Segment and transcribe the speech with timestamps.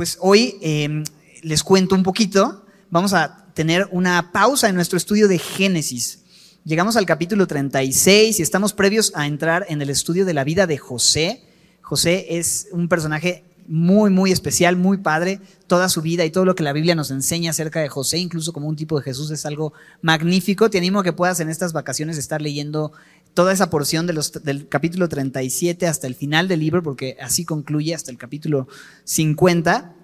[0.00, 1.04] pues hoy em,
[1.42, 2.64] les cuento un poquito.
[2.88, 6.20] Vamos a tener una pausa en nuestro estudio de Génesis.
[6.64, 10.66] Llegamos al capítulo 36 y estamos previos a entrar en el estudio de la vida
[10.66, 11.42] de José.
[11.82, 15.38] José es un personaje muy, muy especial, muy padre.
[15.66, 18.54] Toda su vida y todo lo que la Biblia nos enseña acerca de José, incluso
[18.54, 20.70] como un tipo de Jesús, es algo magnífico.
[20.70, 22.92] Te animo a que puedas en estas vacaciones estar leyendo
[23.34, 28.10] toda esa porción del capítulo 37 hasta el final del libro, porque así concluye hasta
[28.10, 28.68] el capítulo
[29.04, 29.94] 50.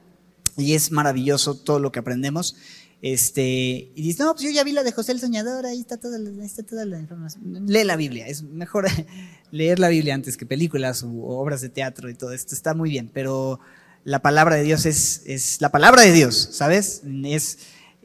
[0.59, 2.57] Y es maravilloso todo lo que aprendemos.
[3.03, 5.99] Este, y dices, no, pues yo ya vi la de José el Soñador, ahí está
[5.99, 7.67] toda, la, está toda la información.
[7.67, 8.87] Lee la Biblia, es mejor
[9.51, 12.91] leer la Biblia antes que películas u obras de teatro y todo esto, está muy
[12.91, 13.61] bien, pero
[14.05, 17.03] la palabra de Dios es, es la palabra de Dios, ¿sabes?
[17.25, 17.59] Es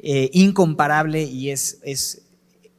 [0.03, 2.23] eh, incomparable y es, es,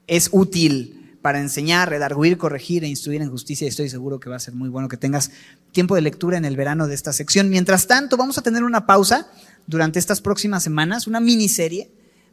[0.06, 3.64] es útil para enseñar, redarguir, corregir e instruir en justicia.
[3.64, 5.30] Y estoy seguro que va a ser muy bueno que tengas
[5.70, 7.48] tiempo de lectura en el verano de esta sección.
[7.48, 9.28] Mientras tanto, vamos a tener una pausa
[9.66, 11.90] durante estas próximas semanas, una miniserie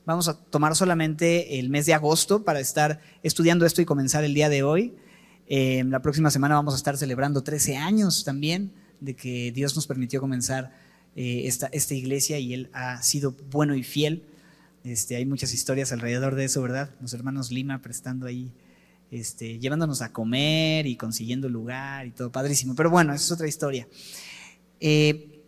[0.09, 4.34] Vamos a tomar solamente el mes de agosto para estar estudiando esto y comenzar el
[4.34, 4.96] día de hoy.
[5.48, 9.85] Eh, la próxima semana vamos a estar celebrando 13 años también de que Dios nos
[9.85, 10.71] permitió comenzar
[11.15, 14.24] eh, esta, esta, iglesia y Él ha sido bueno y fiel.
[14.84, 16.90] Este, hay muchas historias alrededor de eso, ¿verdad?
[17.01, 18.51] Los hermanos Lima prestando ahí,
[19.12, 22.76] este, llevándonos a comer y consiguiendo lugar y todo padrísimo.
[22.76, 23.88] Pero bueno, esa es otra historia.
[24.79, 25.40] Eh,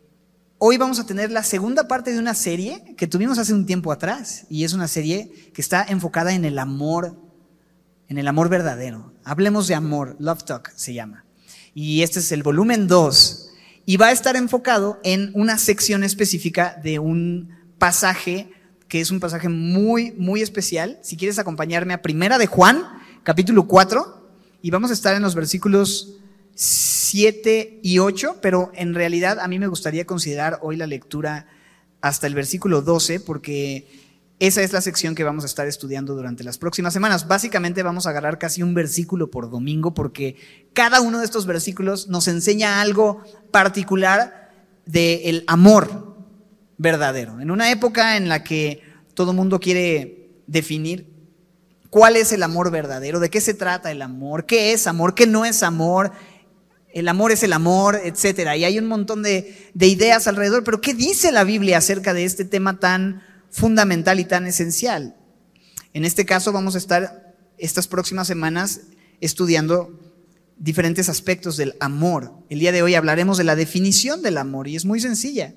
[0.63, 3.91] Hoy vamos a tener la segunda parte de una serie que tuvimos hace un tiempo
[3.91, 7.19] atrás y es una serie que está enfocada en el amor,
[8.09, 9.11] en el amor verdadero.
[9.23, 11.25] Hablemos de amor, Love Talk se llama.
[11.73, 13.49] Y este es el volumen 2
[13.87, 18.51] y va a estar enfocado en una sección específica de un pasaje
[18.87, 20.99] que es un pasaje muy, muy especial.
[21.01, 22.83] Si quieres acompañarme a Primera de Juan,
[23.23, 24.29] capítulo 4,
[24.63, 26.17] y vamos a estar en los versículos
[26.55, 31.47] 7 y 8, pero en realidad a mí me gustaría considerar hoy la lectura
[32.01, 33.87] hasta el versículo 12, porque
[34.39, 37.27] esa es la sección que vamos a estar estudiando durante las próximas semanas.
[37.27, 40.35] Básicamente vamos a agarrar casi un versículo por domingo, porque
[40.73, 44.49] cada uno de estos versículos nos enseña algo particular
[44.87, 46.15] del amor
[46.79, 47.39] verdadero.
[47.39, 48.81] En una época en la que
[49.13, 51.10] todo mundo quiere definir
[51.91, 55.27] cuál es el amor verdadero, de qué se trata el amor, qué es amor, qué
[55.27, 56.11] no es amor,
[56.93, 58.57] el amor es el amor, etcétera.
[58.57, 62.23] Y hay un montón de, de, ideas alrededor, pero ¿qué dice la Biblia acerca de
[62.23, 65.15] este tema tan fundamental y tan esencial?
[65.93, 68.81] En este caso vamos a estar estas próximas semanas
[69.19, 69.99] estudiando
[70.57, 72.31] diferentes aspectos del amor.
[72.49, 75.55] El día de hoy hablaremos de la definición del amor y es muy sencilla.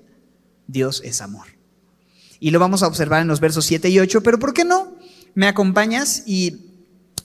[0.67, 1.47] Dios es amor.
[2.41, 4.94] Y lo vamos a observar en los versos 7 y 8, pero ¿por qué no?
[5.35, 6.71] Me acompañas y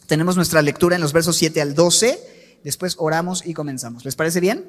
[0.08, 2.30] tenemos nuestra lectura en los versos 7 al 12
[2.64, 4.06] después oramos y comenzamos.
[4.06, 4.66] ¿Les parece bien?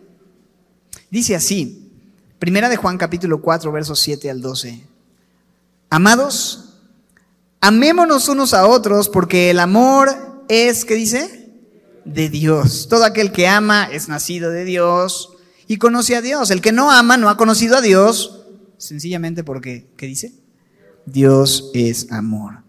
[1.11, 1.91] Dice así,
[2.39, 4.83] Primera de Juan capítulo 4, versos 7 al 12.
[5.91, 6.79] Amados,
[7.61, 11.51] amémonos unos a otros porque el amor es, ¿qué dice?
[12.07, 12.87] De Dios.
[12.89, 15.35] Todo aquel que ama es nacido de Dios
[15.67, 16.51] y conoce a Dios.
[16.51, 18.47] El que no ama no ha conocido a Dios,
[18.79, 20.33] sencillamente porque, ¿qué dice?
[21.05, 22.60] Dios es amor.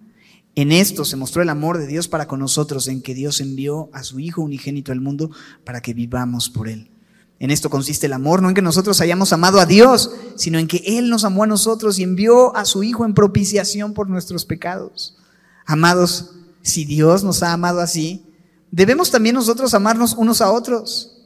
[0.61, 3.89] En esto se mostró el amor de Dios para con nosotros, en que Dios envió
[3.94, 5.31] a su Hijo unigénito al mundo
[5.63, 6.91] para que vivamos por Él.
[7.39, 10.67] En esto consiste el amor, no en que nosotros hayamos amado a Dios, sino en
[10.67, 14.45] que Él nos amó a nosotros y envió a su Hijo en propiciación por nuestros
[14.45, 15.17] pecados.
[15.66, 18.23] Amados, si Dios nos ha amado así,
[18.69, 21.23] debemos también nosotros amarnos unos a otros.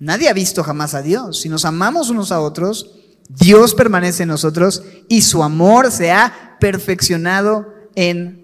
[0.00, 1.40] Nadie ha visto jamás a Dios.
[1.40, 2.90] Si nos amamos unos a otros,
[3.28, 8.43] Dios permanece en nosotros y su amor se ha perfeccionado en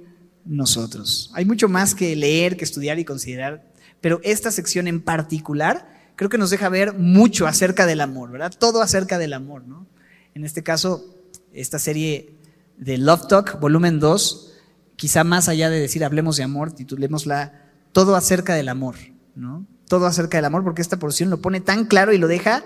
[0.51, 1.31] nosotros.
[1.33, 6.29] Hay mucho más que leer, que estudiar y considerar, pero esta sección en particular creo
[6.29, 8.53] que nos deja ver mucho acerca del amor, ¿verdad?
[8.59, 9.87] Todo acerca del amor, ¿no?
[10.35, 11.05] En este caso,
[11.53, 12.35] esta serie
[12.77, 14.53] de Love Talk, volumen 2,
[14.97, 18.97] quizá más allá de decir hablemos de amor, titulémosla Todo acerca del amor,
[19.37, 19.67] ¿no?
[19.89, 22.65] Todo acerca del amor, porque esta porción lo pone tan claro y lo deja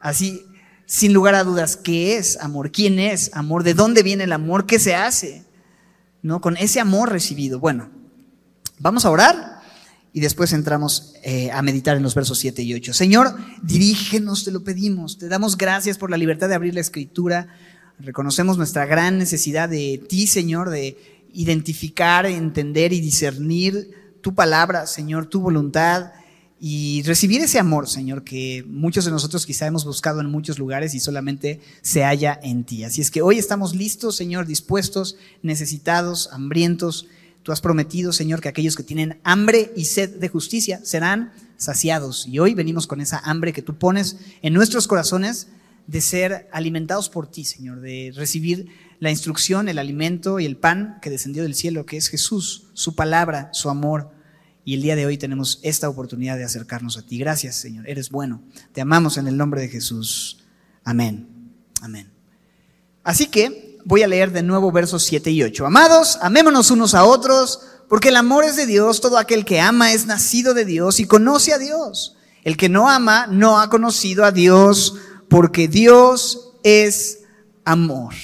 [0.00, 0.44] así,
[0.84, 2.72] sin lugar a dudas, ¿qué es amor?
[2.72, 3.62] ¿Quién es amor?
[3.62, 4.66] ¿De dónde viene el amor?
[4.66, 5.44] ¿Qué se hace?
[6.22, 6.40] ¿No?
[6.40, 7.58] Con ese amor recibido.
[7.58, 7.90] Bueno,
[8.78, 9.60] vamos a orar
[10.12, 12.92] y después entramos eh, a meditar en los versos 7 y 8.
[12.92, 15.18] Señor, dirígenos, te lo pedimos.
[15.18, 17.48] Te damos gracias por la libertad de abrir la escritura.
[17.98, 20.96] Reconocemos nuestra gran necesidad de ti, Señor, de
[21.32, 26.12] identificar, entender y discernir tu palabra, Señor, tu voluntad
[26.64, 30.94] y recibir ese amor, Señor, que muchos de nosotros quizá hemos buscado en muchos lugares
[30.94, 32.84] y solamente se halla en ti.
[32.84, 37.08] Así es que hoy estamos listos, Señor, dispuestos, necesitados, hambrientos.
[37.42, 42.28] Tú has prometido, Señor, que aquellos que tienen hambre y sed de justicia serán saciados.
[42.28, 45.48] Y hoy venimos con esa hambre que tú pones en nuestros corazones
[45.88, 48.68] de ser alimentados por ti, Señor, de recibir
[49.00, 52.94] la instrucción, el alimento y el pan que descendió del cielo, que es Jesús, su
[52.94, 54.21] palabra, su amor.
[54.64, 57.18] Y el día de hoy tenemos esta oportunidad de acercarnos a ti.
[57.18, 57.88] Gracias, Señor.
[57.88, 58.42] Eres bueno.
[58.72, 60.44] Te amamos en el nombre de Jesús.
[60.84, 61.26] Amén.
[61.80, 62.10] Amén.
[63.02, 65.66] Así que voy a leer de nuevo versos 7 y 8.
[65.66, 69.00] Amados, amémonos unos a otros, porque el amor es de Dios.
[69.00, 72.16] Todo aquel que ama es nacido de Dios y conoce a Dios.
[72.44, 74.94] El que no ama no ha conocido a Dios,
[75.28, 77.20] porque Dios es
[77.64, 78.14] amor.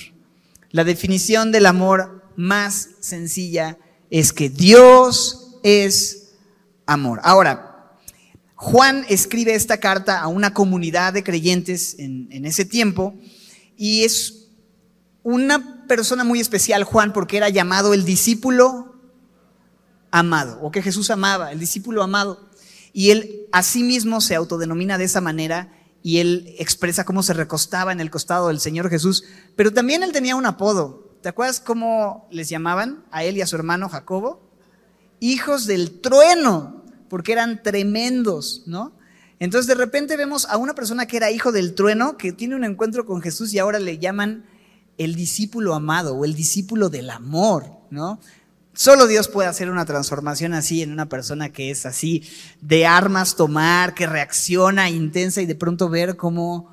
[0.71, 3.79] La definición del amor más sencilla
[4.11, 6.28] es que Dios es
[6.89, 7.21] amor.
[7.23, 7.93] Ahora,
[8.57, 13.15] Juan escribe esta carta a una comunidad de creyentes en, ese tiempo
[13.77, 14.49] y es
[15.23, 18.97] una persona muy especial, Juan, porque era llamado el discípulo
[20.11, 22.49] amado, o que Jesús amaba, el discípulo amado.
[22.93, 28.01] Y él asimismo se autodenomina de esa manera y él expresa cómo se recostaba en
[28.01, 29.25] el costado del Señor Jesús,
[29.55, 31.17] pero también él tenía un apodo.
[31.23, 34.49] ¿Te acuerdas cómo les llamaban a él y a su hermano Jacobo?
[35.21, 36.78] Hijos del trueno,
[37.09, 38.93] porque eran tremendos, ¿no?
[39.39, 42.65] Entonces de repente vemos a una persona que era hijo del trueno, que tiene un
[42.65, 44.45] encuentro con Jesús y ahora le llaman
[44.99, 48.21] el discípulo amado o el discípulo del amor, ¿no?
[48.75, 52.23] Solo Dios puede hacer una transformación así en una persona que es así,
[52.61, 56.73] de armas tomar, que reacciona intensa y de pronto ver cómo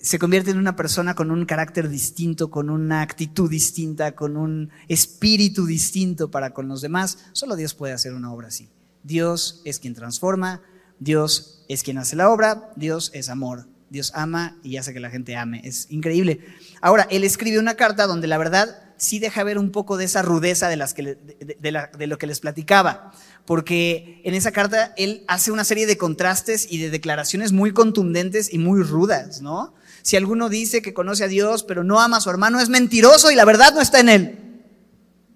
[0.00, 4.70] se convierte en una persona con un carácter distinto, con una actitud distinta, con un
[4.88, 7.18] espíritu distinto para con los demás.
[7.32, 8.68] Solo Dios puede hacer una obra así.
[9.02, 10.62] Dios es quien transforma,
[10.98, 13.66] Dios es quien hace la obra, Dios es amor.
[13.90, 15.62] Dios ama y hace que la gente ame.
[15.64, 16.40] Es increíble.
[16.80, 20.22] Ahora, él escribe una carta donde la verdad sí deja ver un poco de esa
[20.22, 23.12] rudeza de, las que de, lo que les platicaba,
[23.46, 28.52] porque en esa carta él hace una serie de contrastes y de declaraciones muy contundentes
[28.52, 29.74] y muy rudas, ¿no?
[30.02, 33.30] Si alguno dice que conoce a Dios pero no ama a su hermano, es mentiroso
[33.30, 34.38] y la verdad no está en él.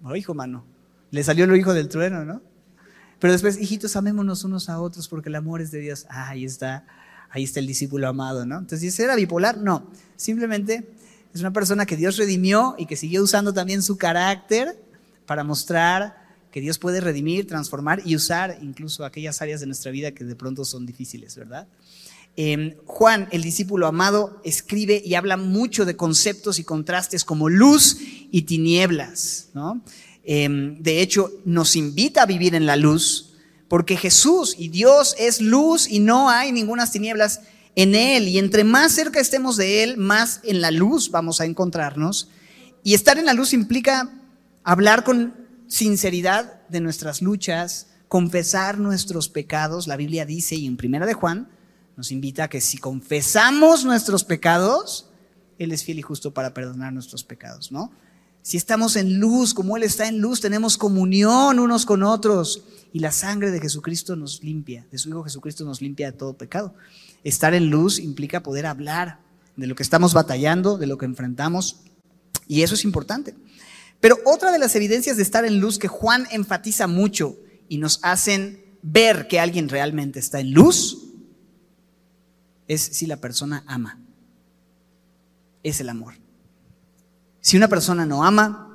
[0.03, 0.67] Oh, hijo mano,
[1.11, 2.43] le salió lo hijo del trueno, ¿no?
[3.23, 6.07] Pero después, hijitos, amémonos unos a otros porque el amor es de Dios.
[6.09, 6.85] Ah, ahí está,
[7.31, 8.59] ahí está el discípulo amado, ¿no?
[8.59, 9.59] Entonces, ¿era bipolar?
[9.59, 10.89] No, simplemente
[11.33, 14.77] es una persona que Dios redimió y que siguió usando también su carácter
[15.25, 16.21] para mostrar
[16.51, 20.35] que Dios puede redimir, transformar y usar incluso aquellas áreas de nuestra vida que de
[20.35, 21.69] pronto son difíciles, ¿verdad?
[22.35, 27.99] Em, Juan, el discípulo amado, escribe y habla mucho de conceptos y contrastes como luz
[28.01, 29.81] y tinieblas, ¿no?
[30.25, 33.35] Em, de hecho, nos invita a vivir en la luz
[33.69, 37.41] porque Jesús y Dios es luz y no hay ninguna tinieblas
[37.75, 38.29] en Él.
[38.29, 42.29] Y entre más cerca estemos de Él, más en la luz vamos a encontrarnos.
[42.85, 44.11] Y estar en la luz implica
[44.63, 45.35] hablar con
[45.69, 49.87] sinceridad de nuestras luchas, confesar nuestros pecados.
[49.87, 51.49] La Biblia dice, y en Primera de Juan,
[51.97, 55.09] nos invita a que si confesamos nuestros pecados,
[55.59, 57.91] Él es fiel y justo para perdonar nuestros pecados, ¿no?
[58.43, 62.65] Si estamos en luz, como Él está en luz, tenemos comunión unos con otros.
[62.93, 66.35] Y la sangre de Jesucristo nos limpia, de su Hijo Jesucristo nos limpia de todo
[66.35, 66.75] pecado.
[67.25, 69.21] Estar en luz implica poder hablar
[69.57, 71.81] de lo que estamos batallando, de lo que enfrentamos,
[72.49, 73.35] y eso es importante.
[74.01, 78.01] Pero otra de las evidencias de estar en luz que Juan enfatiza mucho y nos
[78.03, 80.99] hacen ver que alguien realmente está en luz
[82.67, 84.01] es si la persona ama.
[85.63, 86.22] Es el amor.
[87.43, 88.69] Si una persona no ama,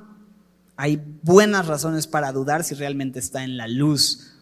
[0.76, 4.34] hay buenas razones para dudar si realmente está en la luz,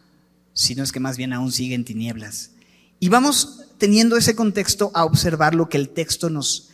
[0.52, 2.52] si no es que más bien aún sigue en tinieblas.
[3.00, 6.72] Y vamos teniendo ese contexto a observar lo que el texto nos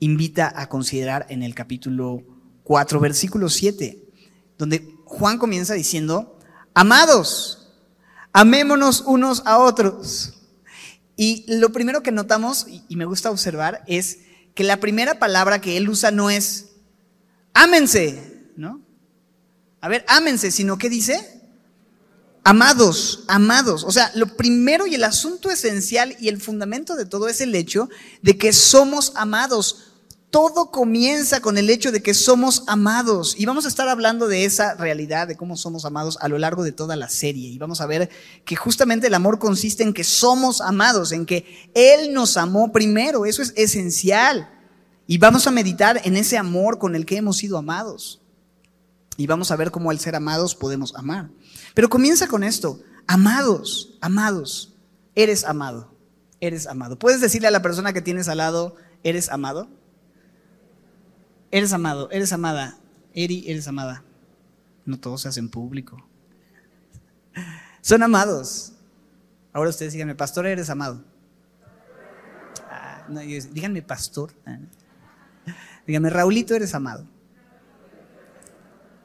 [0.00, 2.22] invita a considerar en el capítulo
[2.64, 4.02] 4, versículo 7,
[4.56, 6.38] donde Juan comienza diciendo,
[6.72, 7.68] amados,
[8.32, 10.40] amémonos unos a otros.
[11.18, 14.20] Y lo primero que notamos, y me gusta observar, es
[14.54, 16.70] que la primera palabra que él usa no es
[17.54, 18.82] ámense, ¿no?
[19.80, 21.34] A ver, ámense, sino que dice,
[22.46, 23.84] Amados, amados.
[23.84, 27.54] O sea, lo primero y el asunto esencial y el fundamento de todo es el
[27.54, 27.88] hecho
[28.20, 29.92] de que somos amados.
[30.28, 33.34] Todo comienza con el hecho de que somos amados.
[33.38, 36.64] Y vamos a estar hablando de esa realidad, de cómo somos amados a lo largo
[36.64, 37.48] de toda la serie.
[37.48, 38.10] Y vamos a ver
[38.44, 43.24] que justamente el amor consiste en que somos amados, en que Él nos amó primero.
[43.24, 44.50] Eso es esencial.
[45.06, 48.20] Y vamos a meditar en ese amor con el que hemos sido amados.
[49.16, 51.30] Y vamos a ver cómo al ser amados podemos amar.
[51.74, 54.74] Pero comienza con esto, amados, amados,
[55.14, 55.92] eres amado,
[56.40, 56.98] eres amado.
[56.98, 59.68] ¿Puedes decirle a la persona que tienes al lado, eres amado?
[61.50, 62.78] Eres amado, eres amada.
[63.14, 64.02] Eri, eres amada.
[64.84, 66.04] No todos se hacen público.
[67.80, 68.72] Son amados.
[69.52, 71.04] Ahora ustedes díganme, pastor, eres amado.
[72.68, 73.06] Ah,
[73.52, 74.32] díganme pastor.
[75.86, 77.06] Díganme, Raulito, eres amado.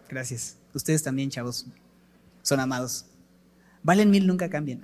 [0.10, 0.58] Gracias.
[0.74, 1.66] Ustedes también, chavos,
[2.42, 3.06] son amados.
[3.84, 4.82] Valen mil, nunca cambien.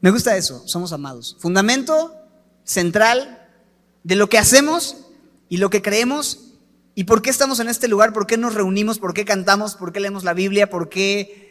[0.00, 1.36] Me gusta eso, somos amados.
[1.40, 2.14] Fundamento
[2.64, 3.48] central
[4.02, 5.06] de lo que hacemos
[5.48, 6.54] y lo que creemos
[6.94, 9.92] y por qué estamos en este lugar, por qué nos reunimos, por qué cantamos, por
[9.92, 11.43] qué leemos la Biblia, por qué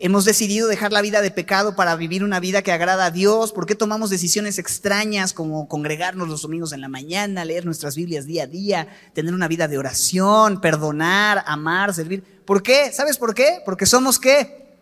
[0.00, 3.52] hemos decidido dejar la vida de pecado para vivir una vida que agrada a Dios,
[3.52, 8.24] por qué tomamos decisiones extrañas como congregarnos los domingos en la mañana, leer nuestras Biblias
[8.24, 12.22] día a día, tener una vida de oración, perdonar, amar, servir.
[12.44, 12.92] ¿Por qué?
[12.92, 13.60] ¿Sabes por qué?
[13.64, 14.78] Porque somos qué?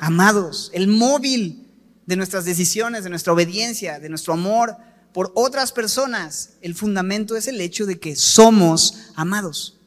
[0.00, 0.70] Amados.
[0.74, 1.66] El móvil
[2.04, 4.76] de nuestras decisiones, de nuestra obediencia, de nuestro amor
[5.12, 6.50] por otras personas.
[6.60, 9.78] El fundamento es el hecho de que somos amados.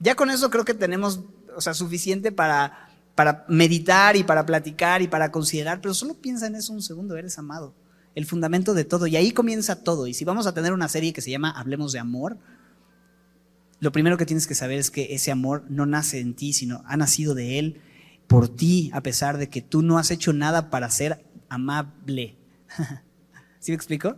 [0.00, 1.20] Ya con eso creo que tenemos,
[1.54, 2.89] o sea, suficiente para,
[3.20, 7.18] para meditar y para platicar y para considerar, pero solo piensa en eso un segundo,
[7.18, 7.74] eres amado.
[8.14, 9.06] El fundamento de todo.
[9.06, 10.06] Y ahí comienza todo.
[10.06, 12.38] Y si vamos a tener una serie que se llama Hablemos de Amor,
[13.78, 16.82] lo primero que tienes que saber es que ese amor no nace en ti, sino
[16.86, 17.82] ha nacido de Él
[18.26, 22.38] por ti, a pesar de que tú no has hecho nada para ser amable.
[23.60, 24.16] ¿Sí me explico?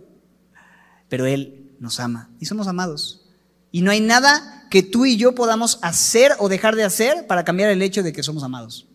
[1.09, 3.28] Pero Él nos ama y somos amados.
[3.73, 7.44] Y no hay nada que tú y yo podamos hacer o dejar de hacer para
[7.44, 8.87] cambiar el hecho de que somos amados.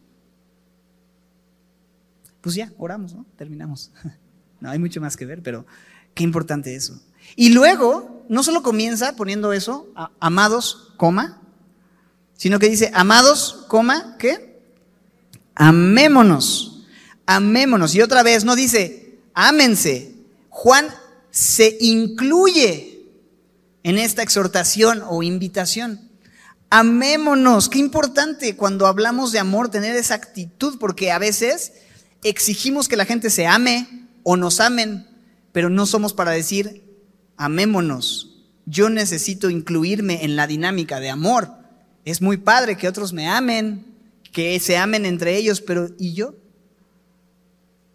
[2.47, 3.25] Pues ya, oramos, ¿no?
[3.35, 3.91] Terminamos.
[4.59, 5.67] No hay mucho más que ver, pero
[6.15, 6.99] qué importante eso.
[7.35, 11.43] Y luego, no solo comienza poniendo eso, amados, coma,
[12.33, 14.59] sino que dice, amados, coma, ¿qué?
[15.53, 16.77] Amémonos
[17.27, 17.93] amémonos.
[17.93, 20.15] Y otra vez no dice, ámense.
[20.49, 20.87] Juan
[21.29, 23.05] se incluye
[23.83, 26.09] en esta exhortación o invitación.
[26.71, 27.69] Amémonos.
[27.69, 31.73] Qué importante cuando hablamos de amor tener esa actitud, porque a veces
[32.29, 33.87] exigimos que la gente se ame
[34.23, 35.07] o nos amen,
[35.51, 36.83] pero no somos para decir,
[37.37, 38.45] amémonos.
[38.65, 41.49] Yo necesito incluirme en la dinámica de amor.
[42.05, 43.85] Es muy padre que otros me amen,
[44.31, 46.35] que se amen entre ellos, pero ¿y yo?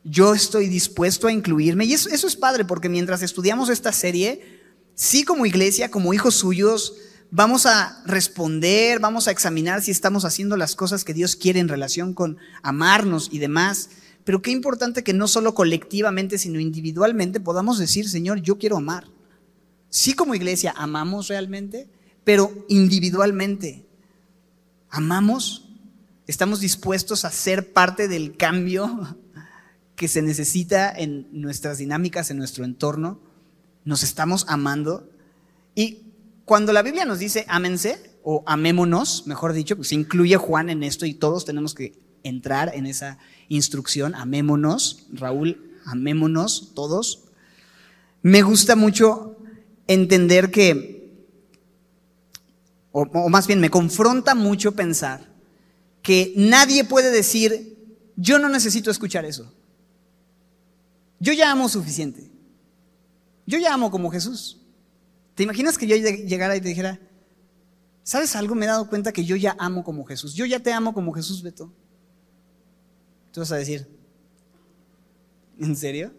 [0.05, 1.85] yo estoy dispuesto a incluirme.
[1.85, 4.61] Y eso, es padre, porque mientras estudiamos esta serie,
[4.95, 6.95] sí como iglesia, como hijos suyos,
[7.31, 11.69] vamos a responder, vamos a examinar si estamos haciendo las cosas que Dios quiere en
[11.69, 13.91] relación con amarnos y demás.
[14.25, 19.09] Pero qué importante que no solo colectivamente, sino individualmente podamos decir, Señor, yo quiero amar.
[19.89, 21.89] Sí como iglesia amamos realmente,
[22.25, 23.87] pero individualmente.
[24.89, 25.69] ¿Amamos?
[26.27, 29.19] ¿Estamos dispuestos a ser parte del cambio
[29.97, 33.21] que se necesita en nuestras dinámicas, en nuestro entorno.
[33.85, 35.09] Nos estamos amando.
[35.75, 36.03] Y
[36.45, 41.07] cuando la Biblia nos dice ámense o amémonos, mejor dicho, pues incluye Juan en esto
[41.07, 43.19] y todos tenemos que entrar en esa
[43.57, 47.25] instrucción, amémonos, Raúl, amémonos todos.
[48.23, 49.37] Me gusta mucho
[49.87, 51.11] entender que,
[52.93, 55.29] o, más bien me confronta mucho pensar
[56.03, 57.77] que nadie puede decir,
[58.17, 59.53] yo no necesito escuchar eso.
[61.21, 62.31] Yo ya amo suficiente.
[63.47, 64.61] Yo ya amo como Jesús.
[65.35, 67.01] ¿Te imaginas que yo llegara y te dijera,
[68.03, 68.55] ¿sabes algo?
[68.55, 70.35] Me he dado cuenta que yo ya amo como Jesús.
[70.35, 71.73] Yo ya te amo como Jesús, Beto.
[73.33, 73.89] Tú vas a decir,
[75.59, 76.13] ¿en serio?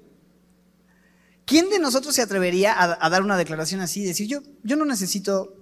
[1.46, 4.04] ¿Quién de nosotros se atrevería a, dar una declaración así?
[4.04, 5.56] Decir, yo, yo no necesito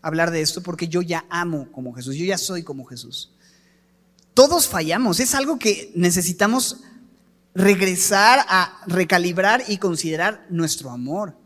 [0.00, 3.32] hablar de esto porque yo ya amo como Jesús, yo ya soy como Jesús.
[4.32, 6.80] Todos fallamos, es algo que necesitamos
[7.54, 11.36] regresar a recalibrar y considerar nuestro amor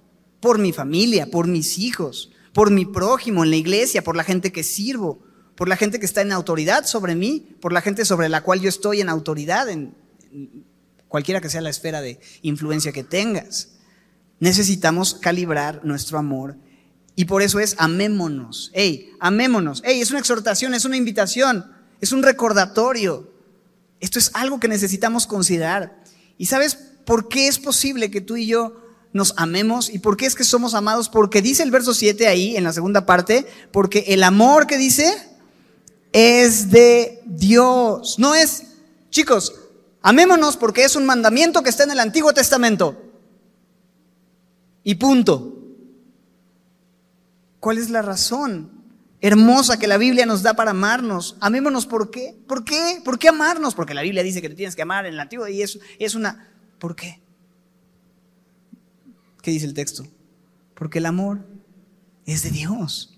[0.41, 4.53] por mi familia, por mis hijos, por mi prójimo en la iglesia, por la gente
[4.53, 5.21] que sirvo,
[5.59, 8.61] por la gente que está en autoridad sobre mí, por la gente sobre la cual
[8.61, 9.93] yo estoy en autoridad, en,
[11.09, 13.71] cualquiera que sea la esfera de influencia que tengas.
[14.39, 16.57] Necesitamos calibrar nuestro amor
[17.17, 18.71] y por eso es amémonos.
[18.73, 19.83] Hey, amémonos.
[19.85, 21.69] Hey, es una exhortación, es una invitación,
[22.01, 23.29] es un recordatorio.
[23.99, 26.05] Esto es algo que necesitamos considerar.
[26.37, 28.81] ¿Y sabes por qué es posible que tú y yo
[29.13, 29.91] nos amemos?
[29.93, 31.09] ¿Y por qué es que somos amados?
[31.09, 35.28] Porque dice el verso 7 ahí, en la segunda parte, porque el amor que dice
[36.13, 38.19] es de Dios.
[38.19, 38.65] No es,
[39.11, 39.55] chicos,
[40.03, 42.97] amémonos porque es un mandamiento que está en el Antiguo Testamento.
[44.85, 45.55] Y punto.
[47.61, 48.79] ¿Cuál es la razón?
[49.21, 51.37] hermosa que la Biblia nos da para amarnos.
[51.41, 52.37] Amémonos, ¿por qué?
[52.47, 53.01] ¿Por qué?
[53.05, 53.75] ¿Por qué amarnos?
[53.75, 56.15] Porque la Biblia dice que te tienes que amar en el antiguo y eso es
[56.15, 56.49] una...
[56.79, 57.21] ¿Por qué?
[59.43, 60.07] ¿Qué dice el texto?
[60.75, 61.45] Porque el amor
[62.27, 63.18] es de Dios.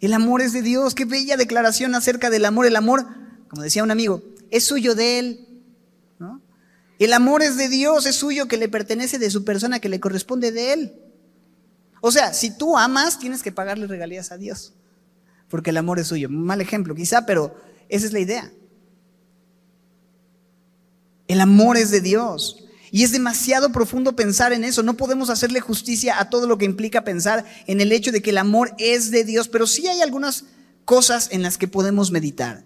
[0.00, 0.94] El amor es de Dios.
[0.94, 2.66] Qué bella declaración acerca del amor.
[2.66, 3.06] El amor,
[3.48, 5.46] como decía un amigo, es suyo de Él.
[6.98, 10.00] El amor es de Dios, es suyo, que le pertenece de su persona, que le
[10.00, 10.92] corresponde de Él.
[12.02, 14.74] O sea, si tú amas, tienes que pagarle regalías a Dios,
[15.48, 16.28] porque el amor es suyo.
[16.28, 17.56] Mal ejemplo quizá, pero
[17.88, 18.52] esa es la idea.
[21.26, 22.64] El amor es de Dios.
[22.90, 24.82] Y es demasiado profundo pensar en eso.
[24.82, 28.30] No podemos hacerle justicia a todo lo que implica pensar en el hecho de que
[28.30, 30.44] el amor es de Dios, pero sí hay algunas
[30.84, 32.64] cosas en las que podemos meditar.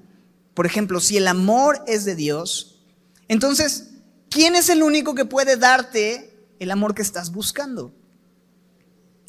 [0.55, 2.83] Por ejemplo, si el amor es de Dios,
[3.29, 3.91] entonces,
[4.31, 7.93] ¿quién es el único que puede darte el amor que estás buscando?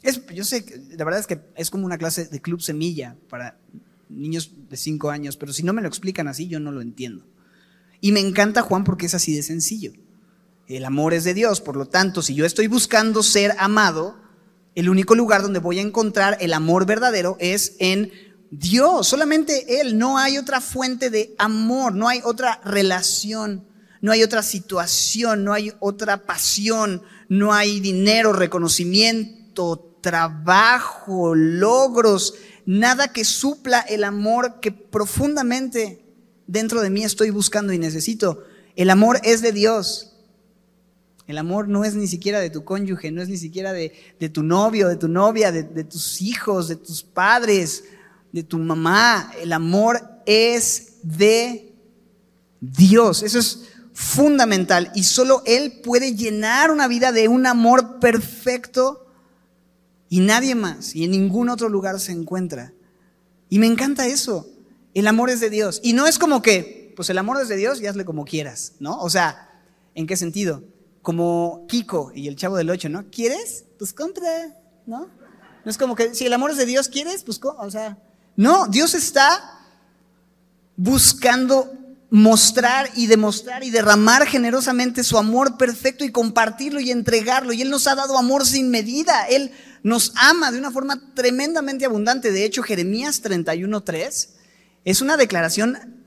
[0.02, 0.64] Es, yo sé,
[0.96, 3.58] la verdad es que es como una clase de club semilla para
[4.08, 7.26] niños de 5 años, pero si no me lo explican así, yo no lo entiendo.
[8.02, 9.94] Y me encanta Juan porque es así de sencillo.
[10.68, 14.16] El amor es de Dios, por lo tanto, si yo estoy buscando ser amado,
[14.74, 18.12] el único lugar donde voy a encontrar el amor verdadero es en
[18.50, 23.68] Dios, solamente Él, no hay otra fuente de amor, no hay otra relación,
[24.02, 32.34] no hay otra situación, no hay otra pasión, no hay dinero, reconocimiento, trabajo, logros,
[32.66, 36.04] nada que supla el amor que profundamente
[36.48, 38.44] dentro de mí estoy buscando y necesito.
[38.76, 40.15] El amor es de Dios.
[41.28, 43.92] El amor no es ni siquiera de tu cónyuge, no es ni siquiera de,
[44.32, 47.84] tu novio, de tu novia, de, de tus hijos, de tus padres,
[48.32, 49.32] de tu mamá.
[49.42, 51.74] El amor es de
[52.62, 53.24] Dios.
[53.24, 54.92] Eso es fundamental.
[54.94, 59.08] Y solo Él puede llenar una vida de un amor perfecto
[60.10, 60.96] y nadie más.
[60.96, 62.74] Y en ningún otro lugar se encuentra.
[63.50, 64.48] Y me encanta eso.
[64.94, 65.80] El amor es de Dios.
[65.84, 68.74] Y no es como que, pues el amor es de Dios y hazle como quieras,
[68.80, 69.00] ¿no?
[69.00, 69.50] O sea,
[69.94, 70.64] ¿en qué sentido?
[71.06, 73.06] Como Kiko y el chavo del 8, ¿no?
[73.12, 73.64] ¿Quieres?
[73.78, 74.28] Pues compra,
[74.88, 75.08] ¿no?
[75.64, 77.24] No es como que si el amor es de Dios, ¿quieres?
[77.24, 78.00] Pues, o sea,
[78.36, 79.62] no, Dios está
[80.76, 81.72] buscando
[82.10, 87.54] mostrar y demostrar y derramar generosamente su amor perfecto y compartirlo y entregarlo.
[87.54, 89.28] Y Él nos ha dado amor sin medida.
[89.28, 89.52] Él
[89.84, 92.32] nos ama de una forma tremendamente abundante.
[92.32, 94.30] De hecho, Jeremías 31.3
[94.86, 96.04] es una declaración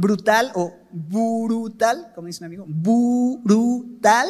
[0.00, 4.28] brutal o brutal, como dice un amigo, brutal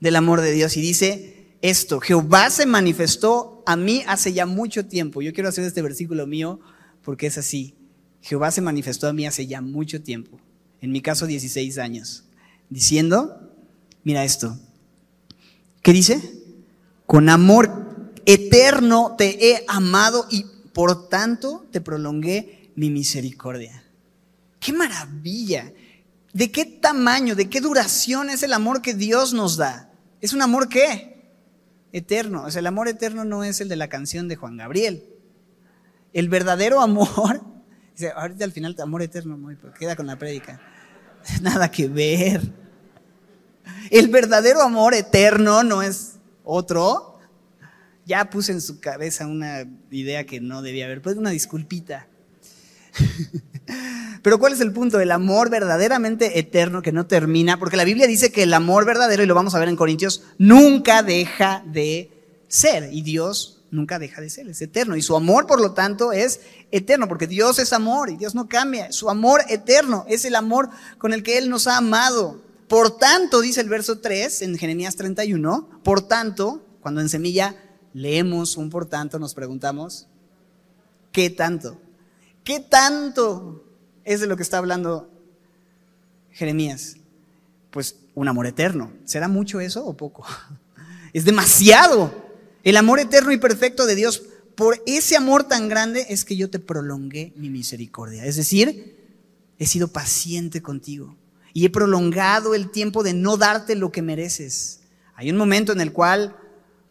[0.00, 0.76] del amor de Dios.
[0.76, 5.22] Y dice esto, Jehová se manifestó a mí hace ya mucho tiempo.
[5.22, 6.60] Yo quiero hacer este versículo mío
[7.02, 7.74] porque es así.
[8.20, 10.38] Jehová se manifestó a mí hace ya mucho tiempo,
[10.80, 12.24] en mi caso 16 años,
[12.68, 13.52] diciendo,
[14.02, 14.58] mira esto,
[15.82, 16.20] ¿qué dice?
[17.06, 23.84] Con amor eterno te he amado y por tanto te prolongué mi misericordia.
[24.60, 25.72] ¡Qué maravilla!
[26.32, 29.90] ¿De qué tamaño, de qué duración es el amor que Dios nos da?
[30.20, 31.32] ¿Es un amor qué?
[31.92, 32.44] Eterno.
[32.44, 35.04] O sea, el amor eterno no es el de la canción de Juan Gabriel.
[36.12, 37.42] El verdadero amor,
[38.14, 40.60] ahorita al final, amor eterno, muy, queda con la prédica.
[41.42, 42.52] Nada que ver.
[43.90, 47.18] El verdadero amor eterno no es otro.
[48.04, 52.06] Ya puse en su cabeza una idea que no debía haber, pues una disculpita.
[54.22, 55.00] Pero ¿cuál es el punto?
[55.00, 59.22] El amor verdaderamente eterno que no termina, porque la Biblia dice que el amor verdadero,
[59.22, 62.10] y lo vamos a ver en Corintios, nunca deja de
[62.48, 62.90] ser.
[62.92, 64.96] Y Dios nunca deja de ser, es eterno.
[64.96, 68.48] Y su amor, por lo tanto, es eterno, porque Dios es amor y Dios no
[68.48, 68.92] cambia.
[68.92, 72.42] Su amor eterno es el amor con el que Él nos ha amado.
[72.68, 77.56] Por tanto, dice el verso 3 en Jeremías 31, por tanto, cuando en semilla
[77.94, 80.06] leemos un por tanto, nos preguntamos,
[81.12, 81.80] ¿qué tanto?
[82.48, 83.62] ¿Qué tanto
[84.06, 85.10] es de lo que está hablando
[86.30, 86.96] Jeremías?
[87.70, 88.90] Pues un amor eterno.
[89.04, 90.24] ¿Será mucho eso o poco?
[91.12, 92.10] Es demasiado.
[92.64, 94.22] El amor eterno y perfecto de Dios.
[94.54, 98.24] Por ese amor tan grande es que yo te prolongué mi misericordia.
[98.24, 98.96] Es decir,
[99.58, 101.16] he sido paciente contigo
[101.52, 104.80] y he prolongado el tiempo de no darte lo que mereces.
[105.16, 106.34] Hay un momento en el cual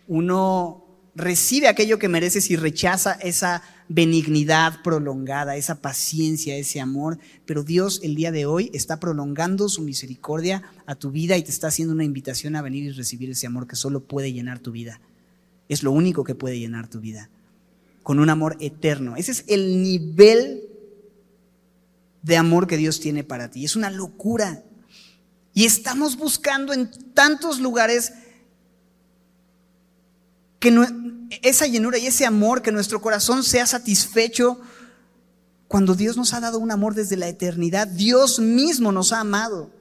[0.08, 7.19] uno recibe aquello que mereces y rechaza esa benignidad prolongada, esa paciencia, ese amor.
[7.45, 11.52] Pero Dios el día de hoy está prolongando su misericordia a tu vida y te
[11.52, 14.71] está haciendo una invitación a venir y recibir ese amor que solo puede llenar tu
[14.71, 15.00] vida.
[15.69, 17.30] Es lo único que puede llenar tu vida.
[18.04, 19.15] Con un amor eterno.
[19.15, 20.63] Ese es el nivel
[22.21, 23.65] de amor que Dios tiene para ti.
[23.65, 24.63] Es una locura.
[25.54, 28.13] Y estamos buscando en tantos lugares
[30.60, 30.74] que
[31.41, 34.60] esa llenura y ese amor, que nuestro corazón sea satisfecho
[35.67, 37.88] cuando Dios nos ha dado un amor desde la eternidad.
[37.88, 39.72] Dios mismo nos ha amado.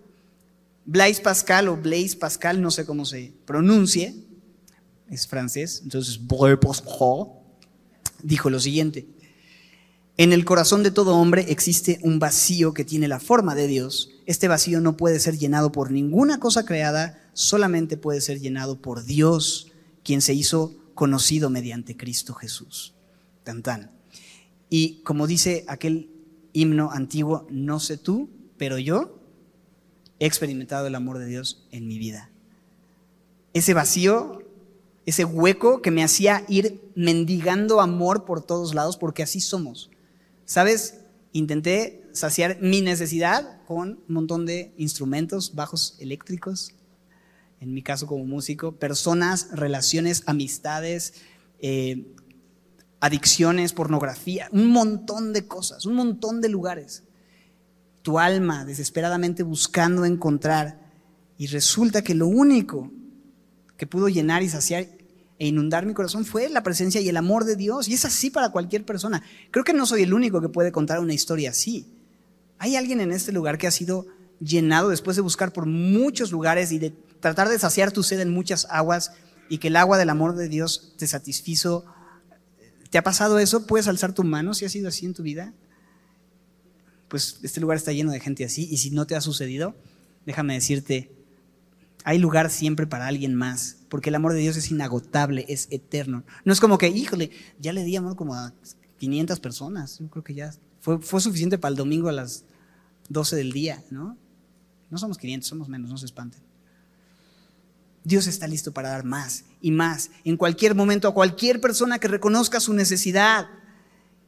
[0.85, 4.25] Blaise Pascal o Blaise Pascal, no sé cómo se pronuncie,
[5.09, 6.21] es francés, entonces
[8.23, 9.09] dijo lo siguiente.
[10.17, 14.17] En el corazón de todo hombre existe un vacío que tiene la forma de Dios
[14.27, 19.05] este vacío no puede ser llenado por ninguna cosa creada, solamente puede ser llenado por
[19.05, 19.69] Dios,
[20.07, 22.95] quien se hizo conocido mediante Cristo Jesús.
[23.43, 23.91] Tan tan.
[24.71, 26.11] Y como dice aquel
[26.53, 29.19] himno antiguo, no sé tú, pero yo
[30.21, 32.31] he experimentado el amor de Dios en mi vida.
[33.53, 34.43] Ese vacío,
[35.07, 39.91] ese hueco que me hacía ir mendigando amor por todos lados, porque así somos.
[40.45, 41.01] ¿Sabes?
[41.33, 46.76] Intenté saciar mi necesidad con un montón de instrumentos, bajos eléctricos,
[47.61, 51.15] en mi caso como músico, personas, relaciones, amistades,
[51.59, 52.07] eh,
[53.01, 57.03] adicciones, pornografía, un montón de cosas, un montón de lugares.
[58.03, 60.81] Tu alma desesperadamente buscando encontrar
[61.39, 62.91] y resulta que lo único
[63.77, 64.87] que pudo llenar y saciar
[65.39, 67.89] e inundar mi corazón fue la presencia y el amor de Dios.
[67.89, 69.23] Y es así para cualquier persona.
[69.51, 71.87] Creo que no soy el único que puede contar una historia así.
[72.59, 74.07] Hay alguien en este lugar que ha sido
[74.41, 78.33] llenado después de buscar por muchos lugares y de tratar de saciar tu sed en
[78.33, 79.13] muchas aguas
[79.49, 81.85] y que el agua del amor de Dios te satisfizo.
[82.91, 83.67] ¿Te ha pasado eso?
[83.67, 85.53] ¿Puedes alzar tu mano si ha sido así en tu vida?
[87.09, 89.77] Pues este lugar está lleno de gente así y si no te ha sucedido,
[90.25, 91.11] déjame decirte,
[92.05, 96.25] hay lugar siempre para alguien más, porque el amor de Dios es inagotable, es eterno.
[96.45, 98.53] No es como que, híjole, ya le di amor como a
[98.99, 102.45] 500 personas, yo creo que ya fue, suficiente para el domingo a las
[103.09, 104.17] 12 del día, ¿no?
[104.89, 106.46] No somos 500, somos menos, no se espanten.
[108.07, 112.07] Dios está listo para dar más y más en cualquier momento a cualquier persona que
[112.07, 113.49] reconozca su necesidad.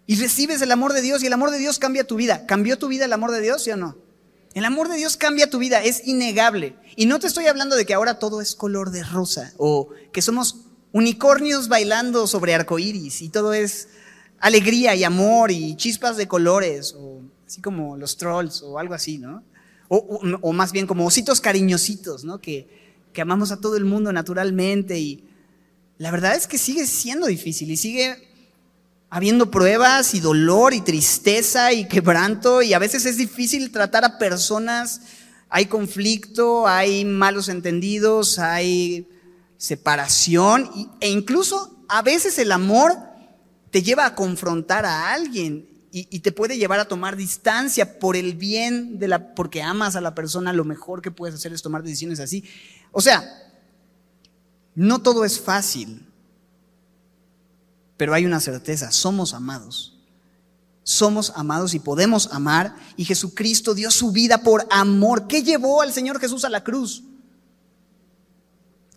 [0.05, 2.45] Y recibes el amor de Dios y el amor de Dios cambia tu vida.
[2.45, 3.97] ¿Cambió tu vida el amor de Dios, sí o no?
[4.55, 6.75] El amor de Dios cambia tu vida, es innegable.
[6.97, 10.23] Y no te estoy hablando de que ahora todo es color de rosa o que
[10.23, 13.91] somos unicornios bailando sobre arcoíris y todo es
[14.41, 19.19] alegría y amor y chispas de colores, o así como los trolls o algo así,
[19.19, 19.45] ¿no?
[19.89, 22.41] O, más bien como ositos cariñositos, ¿no?
[22.41, 25.25] Que, que amamos a todo el mundo naturalmente y
[25.99, 28.29] la verdad es que sigue siendo difícil y sigue
[29.11, 34.19] habiendo pruebas y dolor y tristeza y quebranto y a veces es difícil tratar a
[34.19, 35.01] personas,
[35.49, 39.09] hay conflicto, hay malos entendidos, hay
[39.57, 42.97] separación e incluso a veces el amor
[43.71, 48.35] te lleva a confrontar a alguien y, te puede llevar a tomar distancia por el
[48.35, 51.83] bien de la, porque amas a la persona, lo mejor que puedes hacer es tomar
[51.83, 52.45] decisiones así.
[52.99, 53.33] O sea,
[54.75, 56.05] no todo es fácil.
[57.97, 59.97] Pero hay una certeza, somos amados.
[60.83, 62.75] Somos amados y podemos amar.
[62.97, 65.29] Y Jesucristo dio su vida por amor.
[65.29, 67.05] ¿Qué llevó al Señor Jesús a la cruz?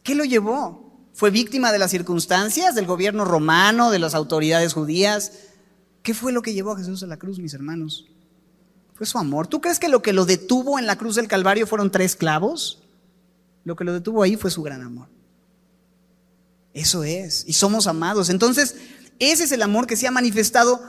[0.01, 0.91] ¿Qué lo llevó?
[1.13, 5.33] ¿Fue víctima de las circunstancias, del gobierno romano, de las autoridades judías?
[6.01, 8.07] ¿Qué fue lo que llevó a Jesús a la cruz, mis hermanos?
[8.95, 9.45] Fue su amor.
[9.45, 12.81] ¿Tú crees que lo que lo detuvo en la cruz del Calvario fueron tres clavos?
[13.63, 15.07] Lo que lo detuvo ahí fue su gran amor.
[16.73, 17.43] Eso es.
[17.47, 18.29] Y somos amados.
[18.29, 18.75] Entonces,
[19.19, 20.81] ese es el amor que se ha manifestado.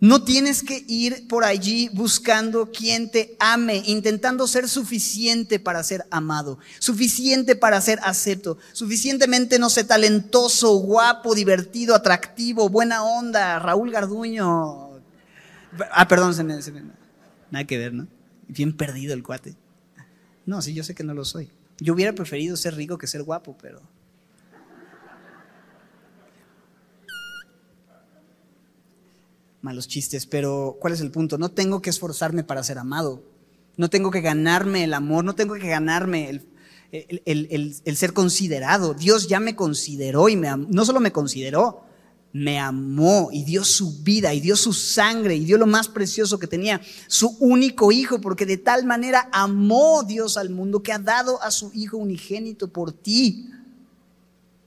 [0.00, 6.06] No tienes que ir por allí buscando quien te ame, intentando ser suficiente para ser
[6.12, 13.90] amado, suficiente para ser acepto, suficientemente, no sé, talentoso, guapo, divertido, atractivo, buena onda, Raúl
[13.90, 15.00] Garduño.
[15.90, 16.54] Ah, perdón, se me,
[17.50, 18.06] nada que ver, ¿no?
[18.46, 19.56] Bien perdido el cuate.
[20.46, 21.50] No, sí, yo sé que no lo soy.
[21.80, 23.80] Yo hubiera preferido ser rico que ser guapo, pero
[29.60, 31.38] malos chistes, pero ¿cuál es el punto?
[31.38, 33.22] No tengo que esforzarme para ser amado,
[33.76, 36.42] no tengo que ganarme el amor, no tengo que ganarme
[36.90, 38.94] el, ser considerado.
[38.94, 41.84] Dios ya me consideró y me, no solo me consideró,
[42.32, 46.38] me amó y dio su vida y dio su sangre y dio lo más precioso
[46.38, 50.98] que tenía, su único hijo, porque de tal manera amó Dios al mundo que ha
[50.98, 53.50] dado a su hijo unigénito por ti,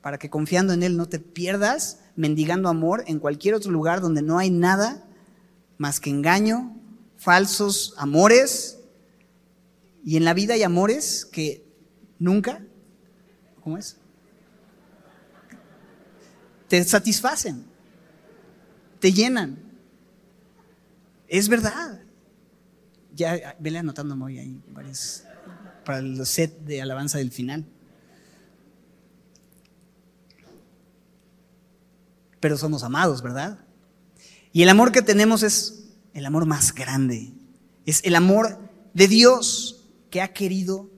[0.01, 4.21] para que confiando en Él no te pierdas, mendigando amor en cualquier otro lugar donde
[4.21, 5.07] no hay nada
[5.77, 6.75] más que engaño,
[7.17, 8.79] falsos amores.
[10.03, 11.63] Y en la vida hay amores que
[12.17, 12.65] nunca,
[13.63, 14.00] ¿cómo es?
[16.71, 17.65] Te satisfacen,
[19.01, 19.59] te llenan.
[21.27, 21.99] Es verdad.
[23.13, 24.61] Ya, vele anotándome hoy ahí
[25.83, 27.65] para el set de alabanza del final.
[32.39, 33.59] pero somos amados, ¿verdad?
[34.53, 37.33] Y el amor que tenemos es el amor más grande.
[37.85, 38.57] Es el amor
[38.93, 40.89] de Dios que ha querido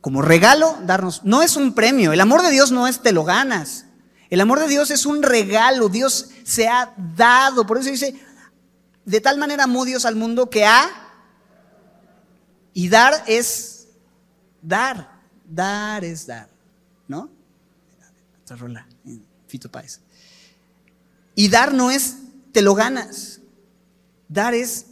[0.00, 1.24] como regalo darnos.
[1.24, 2.12] No es un premio.
[2.12, 3.85] El amor de Dios no es te lo ganas.
[4.30, 5.88] El amor de Dios es un regalo.
[5.88, 7.66] Dios se ha dado.
[7.66, 8.14] Por eso dice,
[9.04, 11.02] de tal manera amó Dios al mundo que ha...
[12.74, 13.76] Y dar es
[14.60, 16.48] dar, dar es dar,
[17.08, 17.30] ¿no?
[18.42, 18.86] Otra rola,
[19.46, 20.00] Fito Páez.
[21.34, 22.16] Y dar no es
[22.52, 23.40] te lo ganas.
[24.28, 24.86] Dar es,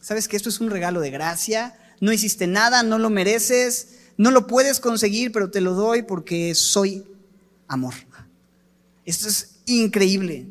[0.00, 4.30] sabes que esto es un regalo de gracia, no hiciste nada, no lo mereces, no
[4.30, 7.04] lo puedes conseguir, pero te lo doy porque soy
[7.66, 7.94] amor.
[9.08, 10.46] Esto es increíble.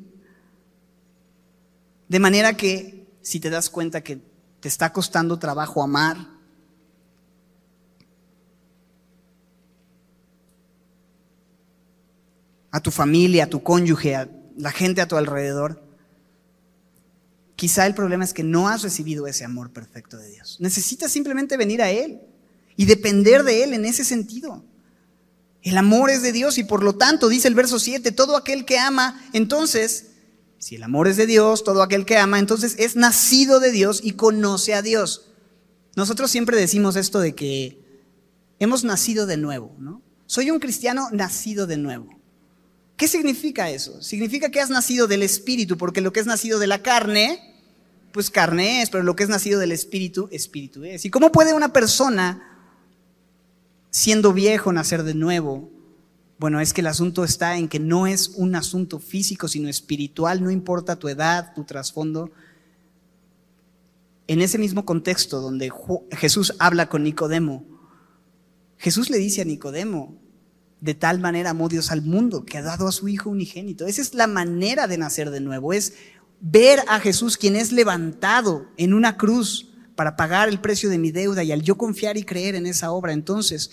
[2.08, 4.20] De manera que si te das cuenta que
[4.60, 6.17] te está costando trabajo amar,
[12.72, 15.84] a tu familia, a tu cónyuge, a la gente a tu alrededor,
[17.56, 20.58] quizá el problema es que no has recibido ese amor perfecto de Dios.
[20.60, 22.22] Necesitas simplemente venir a Él
[22.76, 24.63] y depender de Él en ese sentido.
[25.63, 28.65] El amor es de Dios y por lo tanto, dice el verso 7, todo aquel
[28.65, 30.12] que ama, entonces,
[30.60, 34.00] si el amor es de Dios, todo aquel que ama, entonces es nacido de Dios
[34.04, 35.28] y conoce a Dios.
[35.96, 37.82] Nosotros siempre decimos esto de que
[38.60, 40.02] hemos nacido de nuevo, ¿no?
[40.26, 42.10] Soy un cristiano nacido de nuevo.
[42.98, 44.02] ¿Qué significa eso?
[44.02, 47.39] Significa que has nacido del Espíritu, porque lo que es nacido de la carne,
[48.12, 51.06] pues carne es, pero lo que es nacido del Espíritu, Espíritu es.
[51.06, 52.46] ¿Y cómo puede una persona
[53.97, 55.71] siendo viejo, nacer de nuevo.
[56.38, 60.43] Bueno, es que el asunto está en que no es un asunto físico, sino espiritual,
[60.43, 62.29] no importa tu edad, tu trasfondo.
[64.27, 65.71] En ese mismo contexto donde
[66.12, 67.65] Jesús habla con Nicodemo,
[68.77, 70.15] Jesús le dice a Nicodemo,
[70.79, 73.88] de tal manera amó Dios al mundo que ha dado a su Hijo unigénito.
[73.88, 75.95] Esa es la manera de nacer de nuevo, es
[76.39, 79.66] ver a Jesús quien es levantado en una cruz
[79.97, 82.91] para pagar el precio de mi deuda y al yo confiar y creer en esa
[82.91, 83.71] obra, entonces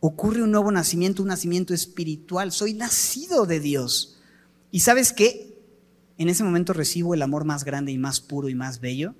[0.00, 2.50] ocurre un nuevo nacimiento, un nacimiento espiritual.
[2.50, 4.18] Soy nacido de Dios.
[4.72, 5.56] ¿Y sabes qué?
[6.18, 9.14] En ese momento recibo el amor más grande y más puro y más bello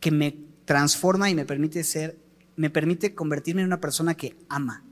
[0.00, 2.18] que me transforma y me permite ser,
[2.56, 4.82] me permite convertirme en una persona que ama.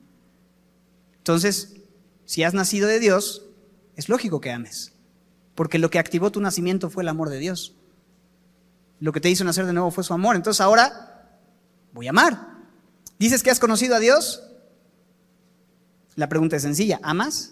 [1.16, 1.76] Entonces,
[2.26, 3.46] si has nacido de Dios,
[3.96, 4.92] es lógico que ames,
[5.54, 7.74] porque lo que activó tu nacimiento fue el amor de Dios
[9.02, 10.36] lo que te hizo nacer de nuevo fue su amor.
[10.36, 11.28] Entonces ahora
[11.92, 12.52] voy a amar.
[13.18, 14.44] ¿Dices que has conocido a Dios?
[16.14, 17.50] La pregunta es sencilla, ¿amas?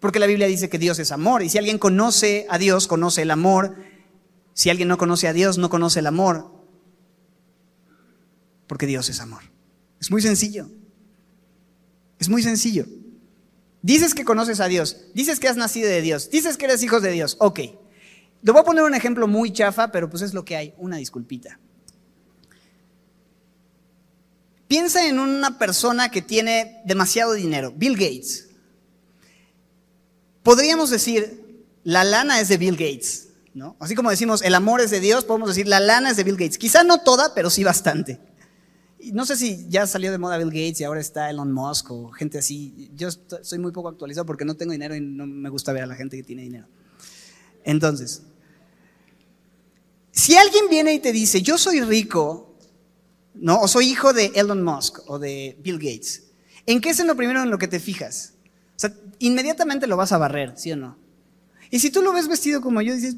[0.00, 1.44] Porque la Biblia dice que Dios es amor.
[1.44, 3.76] Y si alguien conoce a Dios, conoce el amor.
[4.54, 6.50] Si alguien no conoce a Dios, no conoce el amor.
[8.66, 9.44] Porque Dios es amor.
[10.00, 10.68] Es muy sencillo.
[12.18, 12.86] Es muy sencillo.
[13.82, 14.96] Dices que conoces a Dios.
[15.14, 16.28] Dices que has nacido de Dios.
[16.30, 17.36] Dices que eres hijo de Dios.
[17.38, 17.60] Ok.
[18.44, 20.74] Te voy a poner un ejemplo muy chafa, pero pues es lo que hay.
[20.78, 21.58] Una disculpita.
[24.68, 28.50] Piensa en una persona que tiene demasiado dinero, Bill Gates.
[30.42, 33.76] Podríamos decir, la lana es de Bill Gates, ¿no?
[33.80, 36.36] Así como decimos, el amor es de Dios, podemos decir, la lana es de Bill
[36.36, 36.58] Gates.
[36.58, 38.20] Quizá no toda, pero sí bastante.
[39.12, 42.10] No sé si ya salió de moda Bill Gates y ahora está Elon Musk o
[42.10, 42.90] gente así.
[42.94, 45.86] Yo soy muy poco actualizado porque no tengo dinero y no me gusta ver a
[45.86, 46.66] la gente que tiene dinero.
[47.68, 48.22] Entonces,
[50.10, 52.56] si alguien viene y te dice, yo soy rico,
[53.34, 53.60] ¿no?
[53.60, 56.22] O soy hijo de Elon Musk o de Bill Gates,
[56.64, 58.32] ¿en qué es lo primero en lo que te fijas?
[58.74, 60.96] O sea, inmediatamente lo vas a barrer, ¿sí o no?
[61.70, 63.16] Y si tú lo ves vestido como yo, dices,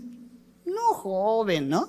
[0.64, 1.88] no, joven, ¿no?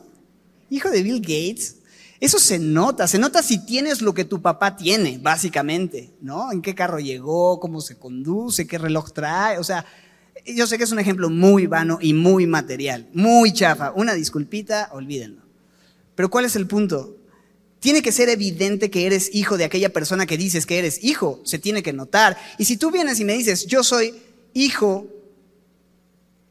[0.70, 1.78] Hijo de Bill Gates.
[2.20, 6.52] Eso se nota, se nota si tienes lo que tu papá tiene, básicamente, ¿no?
[6.52, 9.84] En qué carro llegó, cómo se conduce, qué reloj trae, o sea,
[10.46, 13.92] yo sé que es un ejemplo muy vano y muy material, muy chafa.
[13.92, 15.42] Una disculpita, olvídenlo.
[16.16, 17.18] Pero ¿cuál es el punto?
[17.80, 21.42] Tiene que ser evidente que eres hijo de aquella persona que dices que eres hijo.
[21.46, 22.38] Se tiene que notar.
[22.58, 24.22] Y si tú vienes y me dices, yo soy
[24.54, 25.08] hijo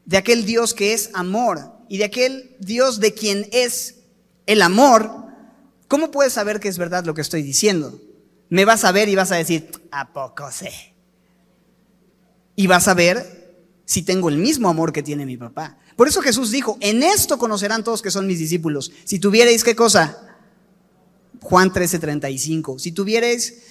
[0.05, 3.95] de aquel Dios que es amor y de aquel Dios de quien es
[4.45, 5.09] el amor,
[5.87, 8.01] ¿cómo puedes saber que es verdad lo que estoy diciendo?
[8.49, 10.71] Me vas a ver y vas a decir, ¿a poco sé?
[12.57, 13.40] Y vas a ver
[13.91, 15.77] si tengo el mismo amor que tiene mi papá.
[15.97, 18.89] Por eso Jesús dijo, en esto conocerán todos que son mis discípulos.
[19.03, 20.17] Si tuvierais qué cosa?
[21.41, 22.79] Juan 13:35.
[22.79, 23.63] Si tuvierais,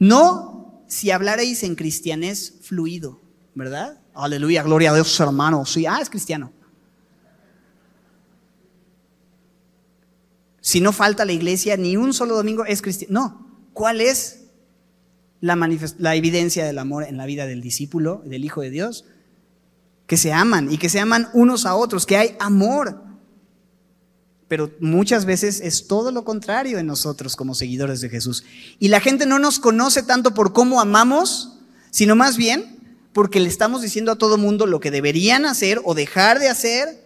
[0.00, 3.20] no si hablarais en cristianés fluido,
[3.54, 4.00] ¿verdad?
[4.14, 5.64] Aleluya, gloria a Dios, hermano.
[5.64, 6.52] Sí, ah, es cristiano.
[10.60, 13.12] Si no falta la iglesia ni un solo domingo, es cristiano.
[13.12, 14.40] No, ¿cuál es
[15.40, 15.54] la,
[15.98, 19.04] la evidencia del amor en la vida del discípulo, del Hijo de Dios?
[20.06, 23.02] Que se aman y que se aman unos a otros, que hay amor.
[24.48, 28.44] Pero muchas veces es todo lo contrario en nosotros como seguidores de Jesús.
[28.78, 31.58] Y la gente no nos conoce tanto por cómo amamos,
[31.90, 32.78] sino más bien
[33.12, 37.02] porque le estamos diciendo a todo mundo lo que deberían hacer o dejar de hacer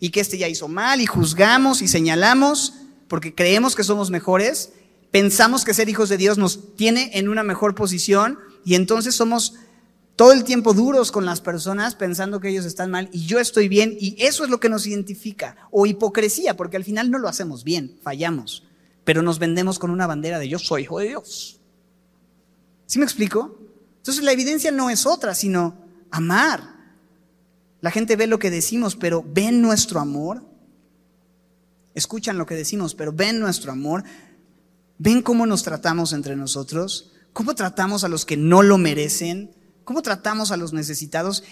[0.00, 2.74] y que este ya hizo mal y juzgamos y señalamos
[3.08, 4.70] porque creemos que somos mejores,
[5.10, 9.54] pensamos que ser hijos de Dios nos tiene en una mejor posición y entonces somos
[10.16, 13.68] todo el tiempo duros con las personas pensando que ellos están mal y yo estoy
[13.68, 15.56] bien y eso es lo que nos identifica.
[15.70, 18.62] O hipocresía, porque al final no lo hacemos bien, fallamos,
[19.04, 21.60] pero nos vendemos con una bandera de yo soy hijo de Dios.
[22.86, 23.58] ¿Sí me explico?
[23.96, 25.78] Entonces la evidencia no es otra, sino
[26.10, 26.74] amar.
[27.80, 30.44] La gente ve lo que decimos, pero ven nuestro amor.
[31.94, 34.04] Escuchan lo que decimos, pero ven nuestro amor.
[34.98, 39.50] Ven cómo nos tratamos entre nosotros, cómo tratamos a los que no lo merecen
[39.84, 41.44] cómo tratamos a los necesitados,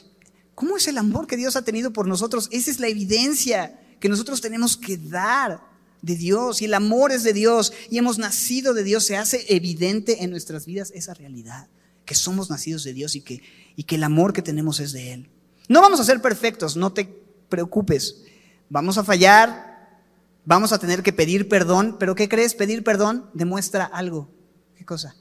[0.55, 2.49] cómo es el amor que Dios ha tenido por nosotros.
[2.51, 5.63] Esa es la evidencia que nosotros tenemos que dar
[6.03, 6.61] de Dios.
[6.61, 9.05] Y el amor es de Dios y hemos nacido de Dios.
[9.05, 11.69] Se hace evidente en nuestras vidas esa realidad,
[12.05, 13.43] que somos nacidos de Dios y que,
[13.77, 15.31] y que el amor que tenemos es de Él.
[15.69, 17.09] No vamos a ser perfectos, no te
[17.49, 18.25] preocupes.
[18.69, 20.03] Vamos a fallar,
[20.45, 22.55] vamos a tener que pedir perdón, pero ¿qué crees?
[22.55, 24.29] Pedir perdón demuestra algo.
[24.77, 25.15] ¿Qué cosa?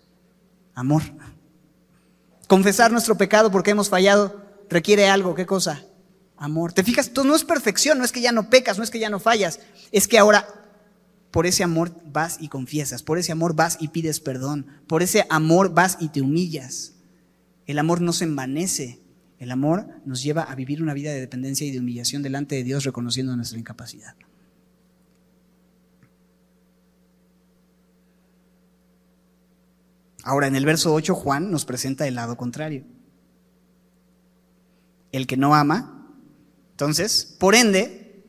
[0.73, 1.03] Amor.
[2.51, 5.85] Confesar nuestro pecado porque hemos fallado requiere algo, ¿qué cosa?
[6.35, 6.73] Amor.
[6.73, 7.07] ¿Te fijas?
[7.07, 9.21] Esto no es perfección, no es que ya no pecas, no es que ya no
[9.21, 9.61] fallas,
[9.93, 10.45] es que ahora
[11.31, 15.25] por ese amor vas y confiesas, por ese amor vas y pides perdón, por ese
[15.29, 16.95] amor vas y te humillas.
[17.67, 18.99] El amor no se envanece,
[19.39, 22.65] el amor nos lleva a vivir una vida de dependencia y de humillación delante de
[22.65, 24.17] Dios reconociendo nuestra incapacidad.
[30.23, 32.83] Ahora, en el verso 8, Juan nos presenta el lado contrario.
[35.11, 36.01] El que no ama,
[36.81, 38.23] entonces, por ende,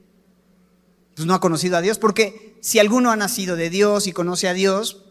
[1.17, 4.47] pues no ha conocido a Dios, porque si alguno ha nacido de Dios y conoce
[4.47, 5.07] a Dios,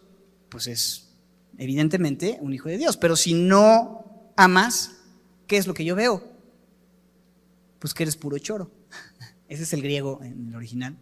[0.49, 1.09] pues es
[1.57, 2.97] evidentemente un hijo de Dios.
[2.97, 4.91] Pero si no amas,
[5.47, 6.23] ¿qué es lo que yo veo?
[7.79, 8.69] Pues que eres puro choro.
[9.47, 10.97] Ese es el griego en el original.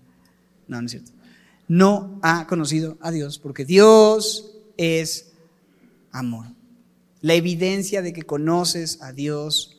[0.70, 1.12] No, no es cierto.
[1.68, 5.29] No ha conocido a Dios, porque Dios es
[6.12, 6.48] amor.
[7.22, 9.78] La evidencia de que conoces a Dios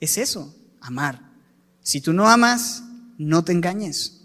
[0.00, 1.32] es eso, amar.
[1.80, 2.82] Si tú no amas,
[3.18, 4.22] no te engañes.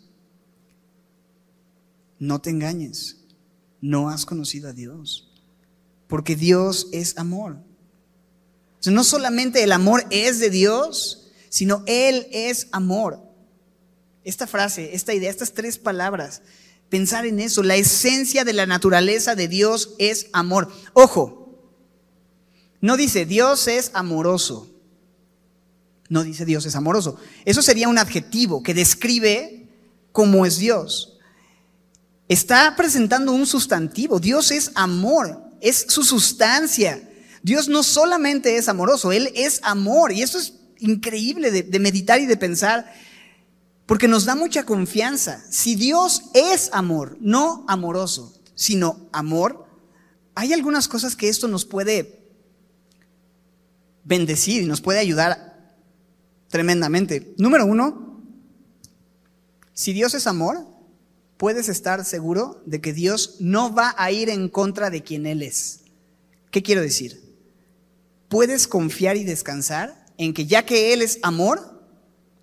[2.17, 3.17] No te engañes.
[3.79, 5.31] No has conocido a Dios.
[6.07, 7.59] Porque Dios es amor.
[8.85, 13.21] no solamente el amor es de Dios, sino Él es amor.
[14.23, 16.41] Esta frase, esta idea, estas tres palabras
[16.89, 17.63] pensar en eso.
[17.63, 20.71] La esencia de la naturaleza de Dios es amor.
[20.93, 21.39] Ojo,
[22.81, 24.69] no dice Dios es amoroso.
[26.09, 27.17] No dice Dios es amoroso.
[27.45, 29.67] Eso sería un adjetivo que describe
[30.11, 31.17] cómo es Dios.
[32.27, 34.19] Está presentando un sustantivo.
[34.19, 37.07] Dios es amor, es su sustancia.
[37.43, 40.11] Dios no solamente es amoroso, Él es amor.
[40.11, 42.91] Y esto es increíble de, de meditar y de pensar
[43.89, 45.43] porque nos da mucha confianza.
[45.49, 49.65] Si Dios es amor, no amoroso, sino amor,
[50.35, 52.23] hay algunas cosas que esto nos puede
[54.03, 55.73] bendecir y nos puede ayudar
[56.49, 57.33] tremendamente.
[57.39, 58.21] Número uno,
[59.73, 60.67] si Dios es amor,
[61.37, 65.41] puedes estar seguro de que Dios no va a ir en contra de quien Él
[65.41, 65.79] es.
[66.51, 67.23] ¿Qué quiero decir?
[68.27, 71.68] Puedes confiar y descansar en que ya que Él es amor,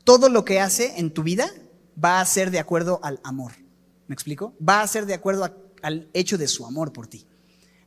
[0.06, 1.50] todo lo que hace en tu vida
[2.02, 3.54] va a ser de acuerdo al amor.
[4.06, 4.54] ¿Me explico?
[4.66, 7.26] Va a ser de acuerdo al hecho de su amor por ti.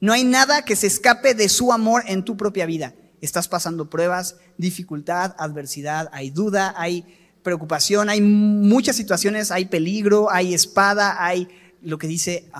[0.01, 2.93] No hay nada que se escape de su amor en tu propia vida.
[3.21, 7.05] Estás pasando pruebas, dificultad, adversidad, hay duda, hay
[7.41, 11.47] preocupación, hay muchas situaciones, hay peligro, hay espada, hay
[11.81, 12.51] lo que dice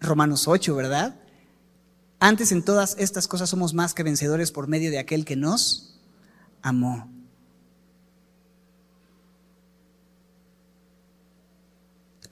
[0.00, 1.14] Romanos 8, ¿verdad?
[2.18, 6.00] Antes en todas estas cosas somos más que vencedores por medio de aquel que nos
[6.60, 7.08] amó.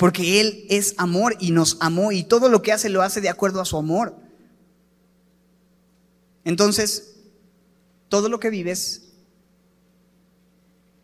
[0.01, 3.29] Porque Él es amor y nos amó y todo lo que hace lo hace de
[3.29, 4.17] acuerdo a su amor.
[6.43, 7.17] Entonces,
[8.09, 9.11] todo lo que vives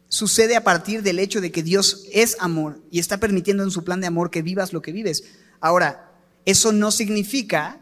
[0.09, 3.85] sucede a partir del hecho de que Dios es amor y está permitiendo en su
[3.85, 5.25] plan de amor que vivas lo que vives.
[5.61, 6.11] Ahora,
[6.47, 7.79] eso no significa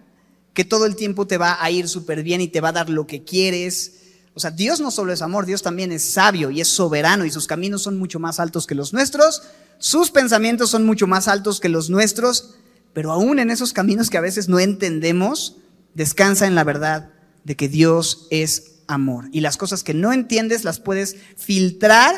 [0.53, 2.91] que todo el tiempo te va a ir súper bien y te va a dar
[2.91, 4.01] lo que quieres.
[4.35, 7.31] O sea, Dios no solo es amor, Dios también es sabio y es soberano y
[7.31, 9.43] sus caminos son mucho más altos que los nuestros
[9.85, 12.55] sus pensamientos son mucho más altos que los nuestros,
[12.95, 15.59] pero aún en esos caminos que a veces no entendemos,
[15.93, 17.13] descansa en la verdad
[17.45, 19.29] de que Dios es amor.
[19.31, 22.15] Y las cosas que no entiendes las puedes filtrar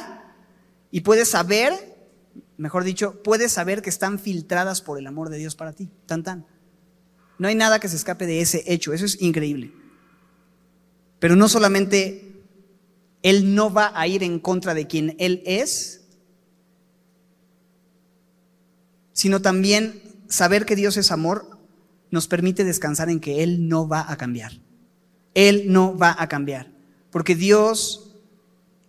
[0.92, 1.72] y puedes saber,
[2.56, 5.90] mejor dicho, puedes saber que están filtradas por el amor de Dios para ti.
[6.06, 6.46] Tan tan.
[7.36, 9.72] No hay nada que se escape de ese hecho, eso es increíble.
[11.18, 12.44] Pero no solamente
[13.24, 16.05] Él no va a ir en contra de quien Él es,
[19.16, 21.58] sino también saber que Dios es amor
[22.10, 24.52] nos permite descansar en que Él no va a cambiar.
[25.32, 26.70] Él no va a cambiar,
[27.10, 28.14] porque Dios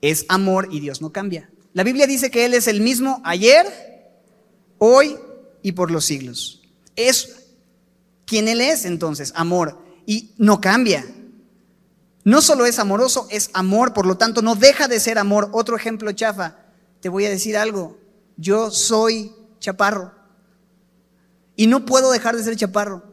[0.02, 1.50] es amor y Dios no cambia.
[1.72, 3.66] La Biblia dice que Él es el mismo ayer,
[4.80, 5.16] hoy
[5.62, 6.62] y por los siglos.
[6.98, 7.54] Es
[8.26, 11.06] quien Él es entonces, amor, y no cambia.
[12.26, 15.50] No solo es amoroso, es amor, por lo tanto no deja de ser amor.
[15.54, 16.58] Otro ejemplo chafa,
[17.00, 17.98] te voy a decir algo,
[18.36, 20.17] yo soy chaparro
[21.58, 23.04] y no puedo dejar de ser chaparro.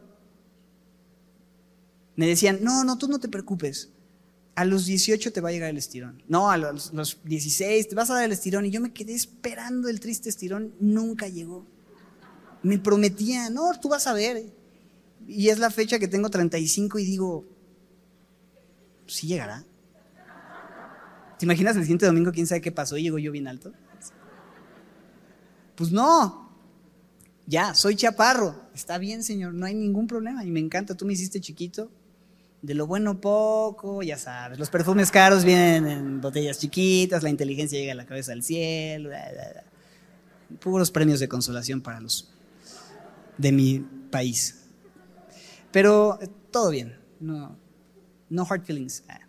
[2.15, 3.89] Me decían, no, no, tú no te preocupes,
[4.55, 6.23] a los 18 te va a llegar el estirón.
[6.29, 6.93] No, a los,
[7.25, 8.65] 16 te vas a dar el estirón.
[8.65, 11.65] Y yo me quedé esperando el triste estirón, nunca llegó.
[12.63, 14.45] Me prometía, no, tú vas a ver.
[15.27, 17.45] Y es la fecha que tengo 35 y digo,
[19.07, 19.65] sí llegará.
[21.37, 23.73] ¿Te imaginas el siguiente domingo quién sabe qué pasó y llegó yo bien alto?
[25.75, 26.44] Pues no.
[27.47, 28.55] Ya, soy chaparro.
[28.73, 30.43] Está bien, Señor, no hay ningún problema.
[30.43, 31.91] Y me encanta, tú me hiciste chiquito.
[32.61, 34.57] De lo bueno poco, ya sabes.
[34.57, 39.11] Los perfumes caros vienen en botellas chiquitas, la inteligencia llega a la cabeza del cielo.
[40.59, 42.31] Puros premios de consolación para los
[43.37, 43.79] de mi
[44.09, 44.65] país.
[45.71, 47.55] Pero eh, todo bien, no,
[48.29, 49.03] no hard feelings.
[49.07, 49.19] Ah.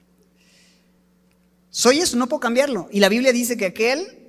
[1.71, 2.89] Soy eso, no puedo cambiarlo.
[2.91, 4.26] Y la Biblia dice que aquel,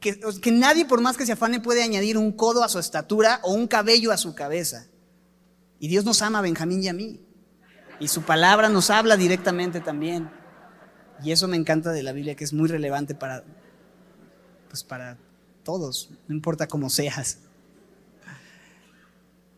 [0.00, 3.52] que, nadie por más que se afane puede añadir un codo a su estatura o
[3.52, 4.86] un cabello a su cabeza.
[5.78, 7.20] Y Dios nos ama a Benjamín y a mí.
[8.00, 10.30] Y su palabra nos habla directamente también.
[11.22, 13.44] Y eso me encanta de la Biblia, que es muy relevante para,
[14.68, 15.18] pues para
[15.62, 17.38] todos, no importa cómo seas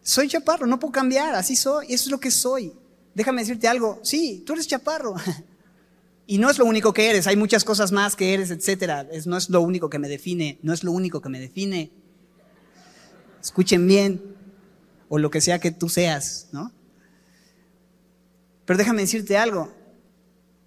[0.02, 2.72] soy chaparro, no puedo cambiar, así soy, eso es lo que soy.
[3.14, 5.14] Déjame decirte algo, sí, tú eres chaparro.
[6.32, 9.06] Y no es lo único que eres, hay muchas cosas más que eres, etcétera.
[9.26, 11.92] no es lo único que me define, no es lo único que me define.
[13.42, 14.34] Escuchen bien,
[15.10, 16.72] o lo que sea que tú seas, ¿no?
[18.64, 19.74] Pero déjame decirte algo,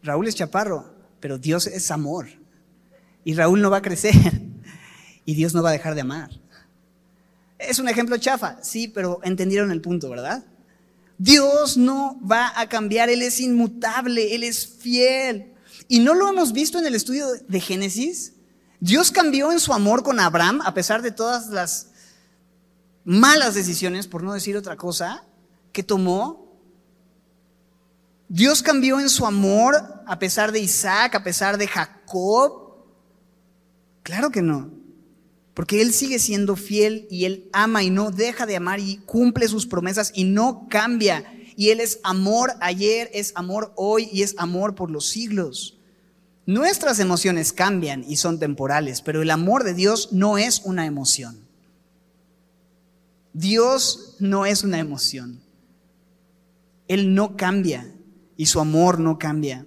[0.03, 2.27] Raúl es chaparro, pero Dios es amor.
[3.23, 4.13] Y Raúl no va a crecer,
[5.25, 6.29] y Dios no va a dejar de amar.
[7.57, 10.45] Es un ejemplo chafa, sí, pero entendieron el punto, ¿verdad?
[11.17, 15.53] Dios no va a cambiar, Él es inmutable, Él es fiel.
[15.87, 18.33] ¿Y no lo hemos visto en el estudio de Génesis?
[18.79, 21.87] Dios cambió en su amor con Abraham a pesar de todas las
[23.03, 25.23] malas decisiones, por no decir otra cosa,
[25.71, 26.45] que tomó.
[28.27, 29.75] Dios cambió en su amor
[30.07, 32.75] a pesar de Isaac, a pesar de Jacob.
[34.03, 34.71] Claro que no.
[35.53, 39.47] Porque Él sigue siendo fiel y Él ama y no deja de amar y cumple
[39.47, 41.31] sus promesas y no cambia.
[41.55, 45.74] Y Él es amor ayer, es amor hoy y es amor por los siglos.
[46.45, 51.45] Nuestras emociones cambian y son temporales, pero el amor de Dios no es una emoción.
[53.33, 55.41] Dios no es una emoción.
[56.87, 57.91] Él no cambia
[58.37, 59.65] y su amor no cambia.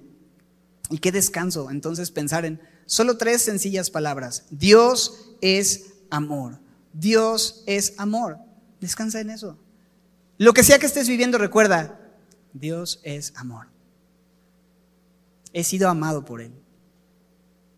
[0.89, 4.45] Y qué descanso entonces pensar en solo tres sencillas palabras.
[4.51, 6.61] Dios es amor.
[6.93, 8.39] Dios es amor.
[8.81, 9.59] Descansa en eso.
[10.39, 12.01] Lo que sea que estés viviendo, recuerda,
[12.53, 13.67] Dios es amor.
[15.53, 16.53] He sido amado por Él.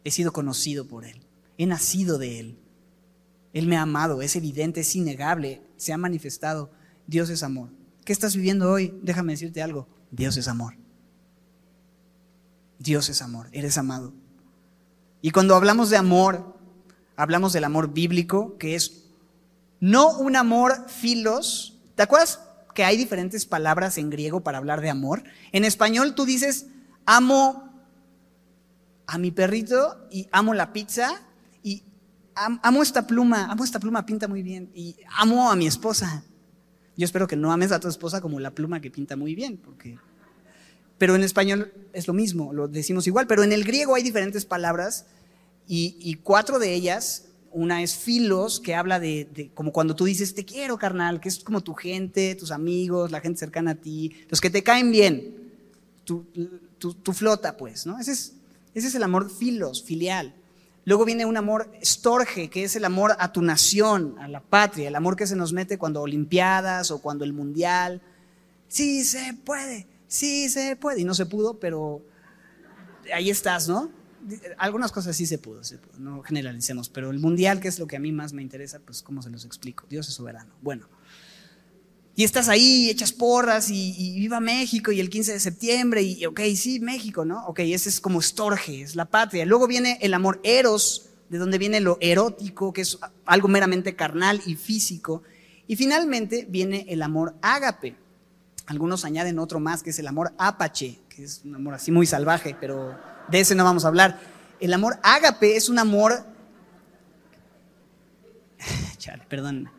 [0.04, 1.20] He sido conocido por Él.
[1.58, 2.58] He nacido de Él.
[3.52, 6.70] Él me ha amado, es evidente, es innegable, se ha manifestado.
[7.06, 7.70] Dios es amor.
[8.04, 8.94] ¿Qué estás viviendo hoy?
[9.02, 9.88] Déjame decirte algo.
[10.10, 10.74] Dios es amor.
[12.78, 14.14] Dios es amor, eres amado.
[15.20, 16.56] Y cuando hablamos de amor,
[17.14, 19.04] hablamos del amor bíblico, que es
[19.80, 21.78] no un amor filos.
[21.94, 22.40] ¿Te acuerdas
[22.74, 25.24] que hay diferentes palabras en griego para hablar de amor?
[25.52, 26.68] En español tú dices,
[27.04, 27.69] amo
[29.10, 31.20] a mi perrito y amo la pizza
[31.64, 31.82] y
[32.34, 36.22] amo esta pluma, amo esta pluma, pinta muy bien y amo a mi esposa.
[36.96, 39.56] Yo espero que no ames a tu esposa como la pluma que pinta muy bien,
[39.56, 39.98] porque...
[40.96, 44.44] Pero en español es lo mismo, lo decimos igual, pero en el griego hay diferentes
[44.44, 45.06] palabras
[45.66, 50.44] y, cuatro de ellas, una es filos, que habla de, como cuando tú dices, te
[50.44, 54.40] quiero, carnal, que es como tu gente, tus amigos, la gente cercana a ti, los
[54.40, 55.52] que te caen bien,
[56.04, 56.26] tu,
[57.14, 57.98] flota, pues, ¿no?
[57.98, 58.34] Ese es,
[58.74, 60.34] ese es el amor filos, filial.
[60.84, 64.88] Luego viene un amor storge, que es el amor a tu nación, a la patria,
[64.88, 68.00] el amor que se nos mete cuando Olimpiadas o cuando el Mundial.
[68.68, 71.00] Sí se puede, sí se puede.
[71.00, 72.02] Y no se pudo, pero
[73.12, 73.90] ahí estás, ¿no?
[74.58, 75.62] algunas cosas sí se pudo,
[75.98, 79.02] no generalicemos, pero el mundial, que es lo que a mí más me interesa, pues
[79.02, 79.86] cómo se los explico.
[79.88, 80.52] Dios es soberano.
[80.62, 80.86] Bueno,
[82.16, 86.40] y estás ahí, echas porras y, viva México y el 15 de septiembre y ok,
[86.56, 87.46] sí, México, ¿no?
[87.46, 89.46] Ok, ese es como estorge, es la patria.
[89.46, 94.42] Luego viene el amor eros, de donde viene lo erótico, que es algo meramente carnal
[94.44, 95.22] y físico.
[95.66, 97.96] Y finalmente viene el amor ágape.
[98.66, 102.06] Algunos añaden otro más, que es el amor apache, que es un amor así muy
[102.06, 102.98] salvaje, pero
[103.28, 104.20] de ese no vamos a hablar.
[104.58, 106.24] El amor ágape es un amor...
[108.98, 109.70] Chale, perdón.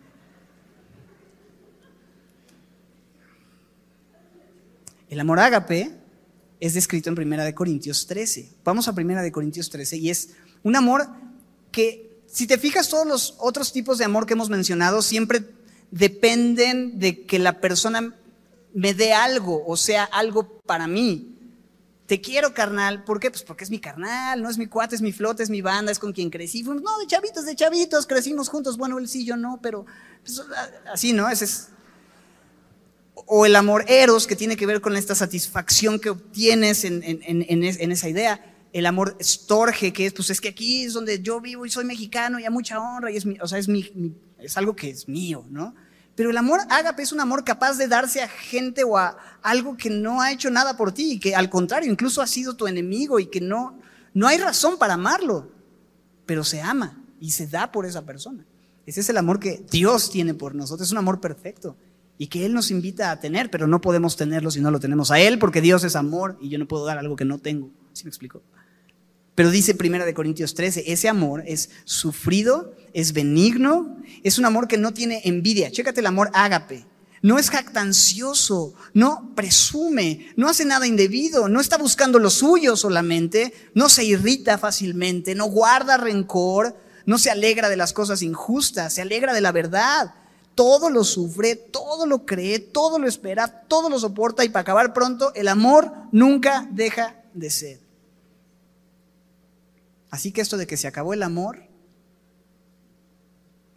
[5.12, 5.91] El amor ágape
[6.62, 8.49] es descrito en Primera de Corintios 13.
[8.64, 10.30] Vamos a Primera de Corintios 13 y es
[10.64, 11.05] un amor
[11.70, 15.43] que, si te fijas, todos los otros tipos de amor que hemos mencionado siempre
[15.91, 18.16] dependen de que la persona
[18.74, 21.38] me dé algo, o sea, algo para mí.
[22.05, 23.03] Te quiero, carnal.
[23.03, 23.30] ¿Por qué?
[23.32, 25.91] Pues porque es mi carnal, no es mi cuate, es mi flota, es mi banda,
[25.91, 26.64] es con quien crecí.
[26.64, 28.78] no, de chavitos, de chavitos, crecimos juntos.
[28.78, 29.86] Bueno, él sí, yo no, pero
[30.24, 30.41] pues,
[30.89, 31.28] así, ¿no?
[31.28, 31.68] Ese es
[33.14, 37.03] o el amor eros, que tiene que ver con esta satisfacción que obtienes en,
[37.64, 38.55] esa idea.
[38.74, 41.84] El amor estorge, que es, pues es que aquí es donde yo vivo y soy
[41.84, 45.07] mexicano y a mucha honra, y es, o sea, es, mi, es algo que es
[45.09, 45.76] mío, ¿no?
[46.16, 49.76] Pero el amor ágape es un amor capaz de darse a gente o a algo
[49.76, 52.68] que no ha hecho nada por ti y que al contrario, incluso ha sido tu
[52.68, 53.80] enemigo y que no,
[54.14, 55.51] no hay razón para amarlo,
[56.26, 58.45] pero se ama y se da por esa persona.
[58.86, 61.76] Ese es el amor que Dios tiene por nosotros, es un amor perfecto
[62.22, 65.09] y que Él nos invita a tener, pero no podemos tenerlo si no lo tenemos
[65.09, 67.72] a Él, porque Dios es amor y yo no puedo dar algo que no tengo.
[67.93, 68.43] ¿Sí me explico?
[69.34, 74.67] Pero dice Primera de Corintios 13, ese amor es sufrido, es benigno, es un amor
[74.67, 75.72] que no tiene envidia.
[75.72, 76.86] Chécate el amor ágape.
[77.24, 83.51] No es jactancioso, no presume, no hace nada indebido, no está buscando lo suyo solamente,
[83.74, 89.01] no se irrita fácilmente, no guarda rencor, no se alegra de las cosas injustas, se
[89.01, 90.13] alegra de la verdad
[90.56, 94.93] todo lo sufre, todo lo cree, todo lo espera, todo lo soporta y para acabar
[94.93, 97.80] pronto, el amor nunca deja de ser.
[100.10, 101.64] Así que esto de que se acabó el amor,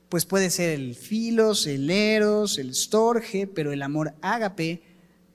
[0.09, 4.83] pues puede ser el filos, el eros, el storge, pero el amor ágape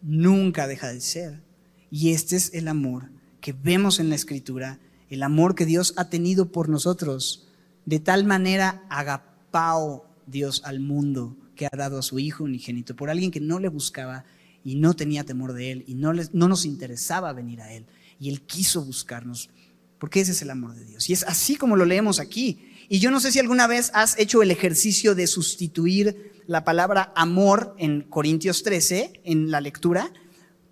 [0.01, 1.41] nunca deja de ser.
[1.89, 3.09] Y este es el amor
[3.41, 4.79] que vemos en la escritura,
[5.09, 7.47] el amor que Dios ha tenido por nosotros,
[7.85, 13.09] de tal manera agapao Dios al mundo que ha dado a su Hijo unigénito, por
[13.09, 14.25] alguien que no le buscaba
[14.63, 17.85] y no tenía temor de Él y no, no nos interesaba venir a Él.
[18.19, 19.49] Y Él quiso buscarnos,
[19.97, 21.09] porque ese es el amor de Dios.
[21.09, 22.59] Y es así como lo leemos aquí.
[22.89, 27.13] Y yo no sé si alguna vez has hecho el ejercicio de sustituir la palabra
[27.15, 30.11] amor en Corintios 13, en la lectura,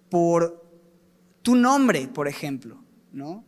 [0.10, 0.66] por
[1.42, 3.46] tu nombre, por ejemplo, ¿no?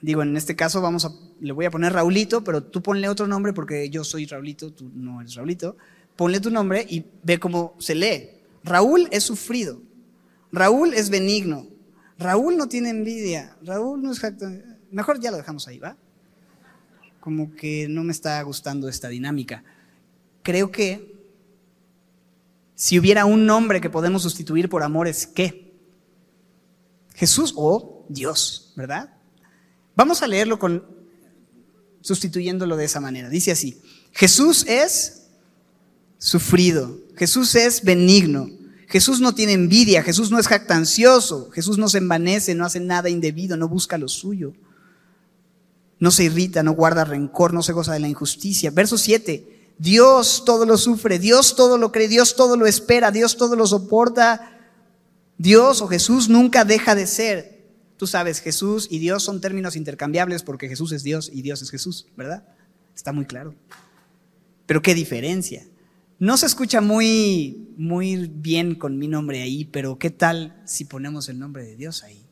[0.00, 1.12] Digo, en este caso vamos a,
[1.42, 4.90] le voy a poner Raulito, pero tú ponle otro nombre porque yo soy Raulito, tú
[4.94, 5.76] no eres Raulito.
[6.14, 8.30] Ponle tu nombre y ve cómo se lee.
[8.62, 9.82] Raúl es sufrido.
[10.52, 11.66] Raúl es benigno.
[12.16, 13.56] Raúl no tiene envidia.
[13.64, 14.22] Raúl no es
[14.92, 15.96] Mejor ya lo dejamos ahí, ¿va?
[17.18, 19.64] Como que no me está gustando esta dinámica.
[20.44, 21.12] Creo que
[22.76, 25.72] si hubiera un nombre que podemos sustituir por amor es qué?
[27.14, 29.12] Jesús o Dios, ¿verdad?
[29.96, 30.91] Vamos a leerlo con
[32.02, 33.30] sustituyéndolo de esa manera.
[33.30, 33.80] Dice así:
[34.12, 35.22] Jesús es
[36.18, 38.50] sufrido, Jesús es benigno,
[38.88, 43.08] Jesús no tiene envidia, Jesús no es jactancioso, Jesús no se envanece, no hace nada
[43.08, 44.52] indebido, no busca lo suyo,
[45.98, 48.70] no se irrita, no guarda rencor, no se goza de la injusticia.
[48.70, 49.74] Verso 7.
[49.78, 53.66] Dios todo lo sufre, Dios todo lo cree, Dios todo lo espera, Dios todo lo
[53.66, 54.60] soporta.
[55.38, 57.51] Dios o Jesús nunca deja de ser.
[57.96, 61.70] Tú sabes, Jesús y Dios son términos intercambiables porque Jesús es Dios y Dios es
[61.70, 62.44] Jesús, ¿verdad?
[62.94, 63.54] Está muy claro.
[64.66, 65.66] Pero qué diferencia.
[66.18, 71.28] No se escucha muy, muy bien con mi nombre ahí, pero ¿qué tal si ponemos
[71.28, 72.26] el nombre de Dios ahí?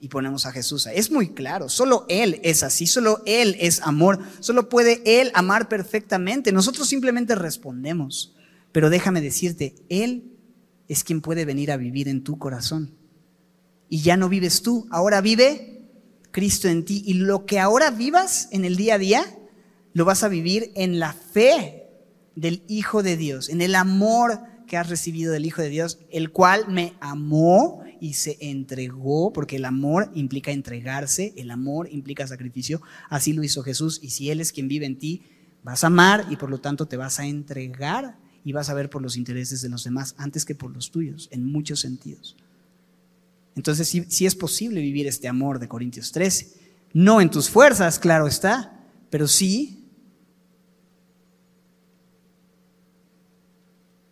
[0.00, 0.86] Y ponemos a Jesús.
[0.86, 5.68] Es muy claro, solo Él es así, solo Él es amor, solo puede Él amar
[5.68, 6.52] perfectamente.
[6.52, 8.34] Nosotros simplemente respondemos.
[8.72, 10.32] Pero déjame decirte, Él
[10.88, 13.01] es quien puede venir a vivir en tu corazón
[13.92, 15.82] y ya no vives tú, ahora vive
[16.30, 17.02] Cristo en ti.
[17.04, 19.22] Y lo que ahora vivas en el día a día,
[19.92, 21.90] lo vas a vivir en la fe
[22.34, 26.30] del Hijo de Dios, en el amor que has recibido del Hijo de Dios, el
[26.30, 32.80] cual me amó y se entregó, porque el amor implica entregarse, el amor implica sacrificio,
[33.10, 35.24] así lo hizo Jesús, y si Él es quien vive en ti,
[35.62, 38.88] vas a amar y por lo tanto te vas a entregar y vas a ver
[38.88, 42.38] por los intereses de los demás antes que por los tuyos, en muchos sentidos.
[43.56, 46.60] Entonces sí, es posible vivir este amor de Corintios 13.
[46.94, 48.80] No en tus fuerzas, claro está,
[49.10, 49.90] pero sí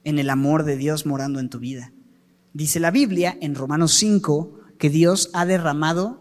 [0.05, 1.93] en el amor de Dios morando en tu vida.
[2.53, 6.21] Dice la Biblia en Romanos 5 que Dios ha derramado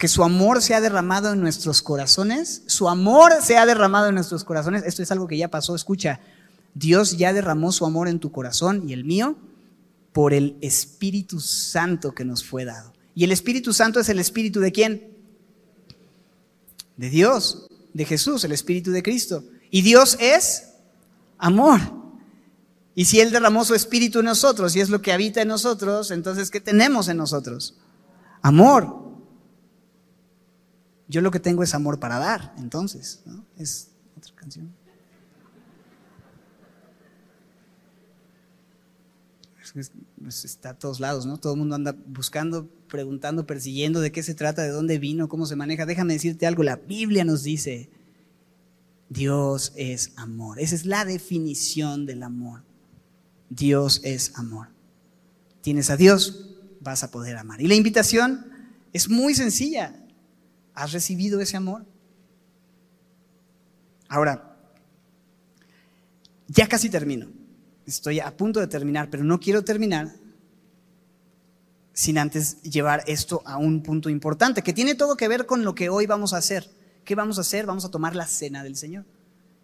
[0.00, 2.62] que su amor se ha derramado en nuestros corazones.
[2.66, 4.82] Su amor se ha derramado en nuestros corazones.
[4.84, 5.74] Esto es algo que ya pasó.
[5.74, 6.20] Escucha,
[6.72, 9.36] Dios ya derramó su amor en tu corazón y el mío
[10.12, 12.92] por el Espíritu Santo que nos fue dado.
[13.14, 15.16] ¿Y el Espíritu Santo es el Espíritu de quién?
[16.96, 19.44] De Dios, de Jesús, el Espíritu de Cristo.
[19.70, 20.74] Y Dios es
[21.38, 21.80] amor.
[22.94, 26.10] Y si Él derramó su Espíritu en nosotros y es lo que habita en nosotros,
[26.10, 27.76] entonces ¿qué tenemos en nosotros?
[28.42, 29.00] Amor.
[31.08, 33.44] Yo lo que tengo es amor para dar, entonces, ¿no?
[33.56, 34.72] Es otra canción.
[39.72, 41.38] Pues está a todos lados, ¿no?
[41.38, 45.46] Todo el mundo anda buscando, preguntando, persiguiendo de qué se trata, de dónde vino, cómo
[45.46, 45.86] se maneja.
[45.86, 47.90] Déjame decirte algo, la Biblia nos dice,
[49.08, 50.60] Dios es amor.
[50.60, 52.62] Esa es la definición del amor.
[53.48, 54.68] Dios es amor.
[55.60, 57.60] Tienes a Dios, vas a poder amar.
[57.60, 58.46] Y la invitación
[58.92, 59.94] es muy sencilla.
[60.74, 61.84] ¿Has recibido ese amor?
[64.08, 64.56] Ahora,
[66.48, 67.39] ya casi termino.
[67.86, 70.12] Estoy a punto de terminar, pero no quiero terminar
[71.92, 75.74] sin antes llevar esto a un punto importante, que tiene todo que ver con lo
[75.74, 76.70] que hoy vamos a hacer.
[77.04, 77.66] ¿Qué vamos a hacer?
[77.66, 79.04] Vamos a tomar la cena del Señor.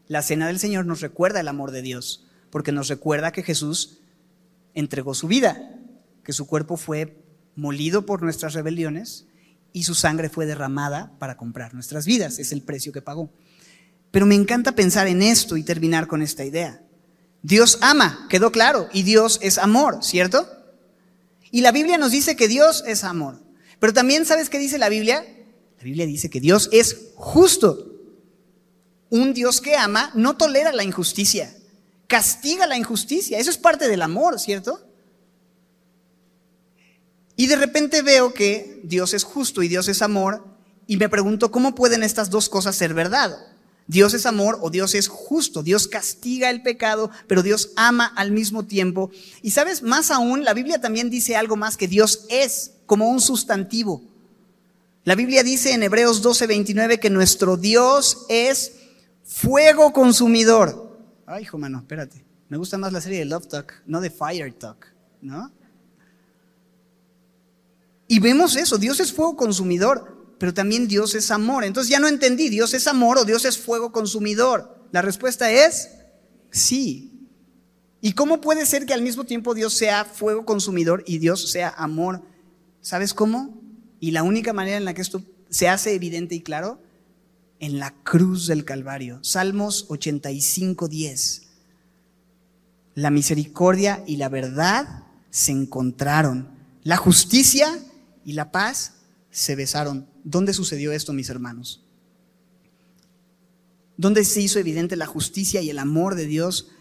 [0.08, 3.98] La cena del Señor nos recuerda el amor de Dios, porque nos recuerda que Jesús
[4.74, 5.74] entregó su vida,
[6.24, 7.16] que su cuerpo fue
[7.54, 9.26] molido por nuestras rebeliones
[9.72, 12.38] y su sangre fue derramada para comprar nuestras vidas.
[12.38, 13.30] Es el precio que pagó.
[14.10, 16.82] Pero me encanta pensar en esto y terminar con esta idea.
[17.47, 20.51] Dios ama, quedó claro, y Dios es amor, ¿cierto?
[21.53, 23.40] Y la Biblia nos dice que Dios es amor.
[23.78, 25.24] Pero también, ¿sabes qué dice la Biblia?
[25.78, 27.92] La Biblia dice que Dios es justo.
[29.11, 31.57] Un Dios que ama no tolera la injusticia,
[32.09, 33.38] castiga la injusticia.
[33.38, 34.84] Eso es parte del amor, ¿cierto?
[37.36, 40.44] Y de repente veo que Dios es justo y Dios es amor
[40.88, 43.38] y me pregunto, ¿cómo pueden estas dos cosas ser verdad?
[43.87, 45.62] Dios es amor o Dios es justo.
[45.62, 49.11] Dios castiga el pecado, pero Dios ama al mismo tiempo.
[49.43, 53.20] Y sabes, más aún, la Biblia también dice algo más que Dios es como un
[53.20, 54.03] sustantivo.
[55.05, 58.72] La Biblia dice en Hebreos 12:29 que nuestro Dios es
[59.24, 60.99] fuego consumidor.
[61.26, 62.24] Ay, hijo mano, espérate.
[62.49, 64.87] Me gusta más la serie de Love Talk, no de Fire Talk,
[65.20, 65.53] ¿no?
[68.09, 71.64] Y vemos eso, Dios es fuego consumidor, pero también Dios es amor.
[71.64, 74.87] Entonces ya no entendí, Dios es amor o Dios es fuego consumidor.
[74.93, 75.91] La respuesta es
[76.51, 77.12] sí.
[78.01, 81.70] ¿Y cómo puede ser que al mismo tiempo Dios sea fuego consumidor y Dios sea
[81.70, 82.22] amor?
[82.80, 83.61] ¿Sabes cómo?
[83.99, 86.80] Y la única manera en la que esto se hace evidente y claro,
[87.59, 89.18] en la cruz del Calvario.
[89.22, 91.43] Salmos 85, 10.
[92.95, 96.49] La misericordia y la verdad se encontraron.
[96.82, 97.78] La justicia
[98.24, 98.93] y la paz
[99.30, 100.07] se besaron.
[100.27, 101.85] ¿Dónde sucedió esto, mis hermanos?
[103.97, 106.72] ¿Dónde se hizo evidente la justicia y el amor de Dios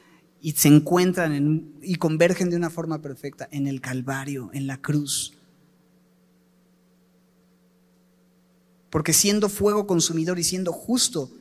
[0.42, 3.48] y se encuentran y convergen de una forma perfecta?
[3.52, 5.34] En el Calvario, en la cruz.
[8.90, 11.32] Porque siendo fuego consumidor y siendo justo,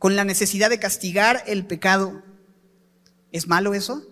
[0.00, 2.24] con la necesidad de castigar el pecado,
[3.30, 4.04] ¿es malo eso?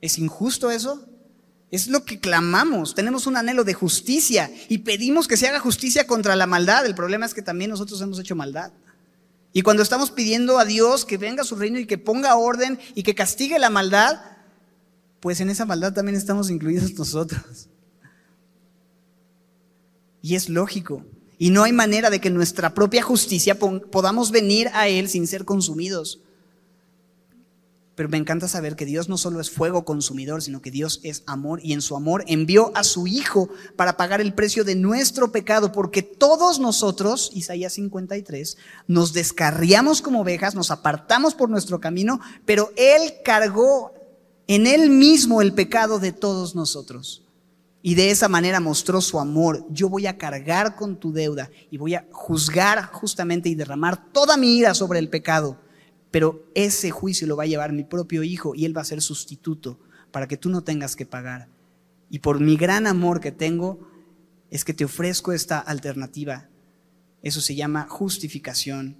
[0.00, 1.06] ¿Es injusto eso?
[1.70, 2.94] Es lo que clamamos.
[2.94, 6.84] Tenemos un anhelo de justicia y pedimos que se haga justicia contra la maldad.
[6.84, 8.72] El problema es que también nosotros hemos hecho maldad.
[9.52, 12.78] Y cuando estamos pidiendo a Dios que venga a su reino y que ponga orden
[12.94, 14.20] y que castigue la maldad,
[15.20, 17.68] pues en esa maldad también estamos incluidos nosotros.
[20.22, 21.04] Y es lógico.
[21.38, 25.44] Y no hay manera de que nuestra propia justicia podamos venir a Él sin ser
[25.44, 26.20] consumidos.
[27.94, 31.22] Pero me encanta saber que Dios no solo es fuego consumidor, sino que Dios es
[31.26, 35.32] amor y en su amor envió a su Hijo para pagar el precio de nuestro
[35.32, 42.20] pecado, porque todos nosotros, Isaías 53, nos descarriamos como ovejas, nos apartamos por nuestro camino,
[42.46, 43.92] pero Él cargó
[44.46, 47.24] en Él mismo el pecado de todos nosotros.
[47.82, 49.66] Y de esa manera mostró su amor.
[49.70, 54.36] Yo voy a cargar con tu deuda y voy a juzgar justamente y derramar toda
[54.36, 55.58] mi ira sobre el pecado
[56.10, 59.00] pero ese juicio lo va a llevar mi propio hijo y él va a ser
[59.00, 59.78] sustituto
[60.10, 61.48] para que tú no tengas que pagar.
[62.08, 63.88] Y por mi gran amor que tengo,
[64.50, 66.48] es que te ofrezco esta alternativa.
[67.22, 68.96] Eso se llama justificación.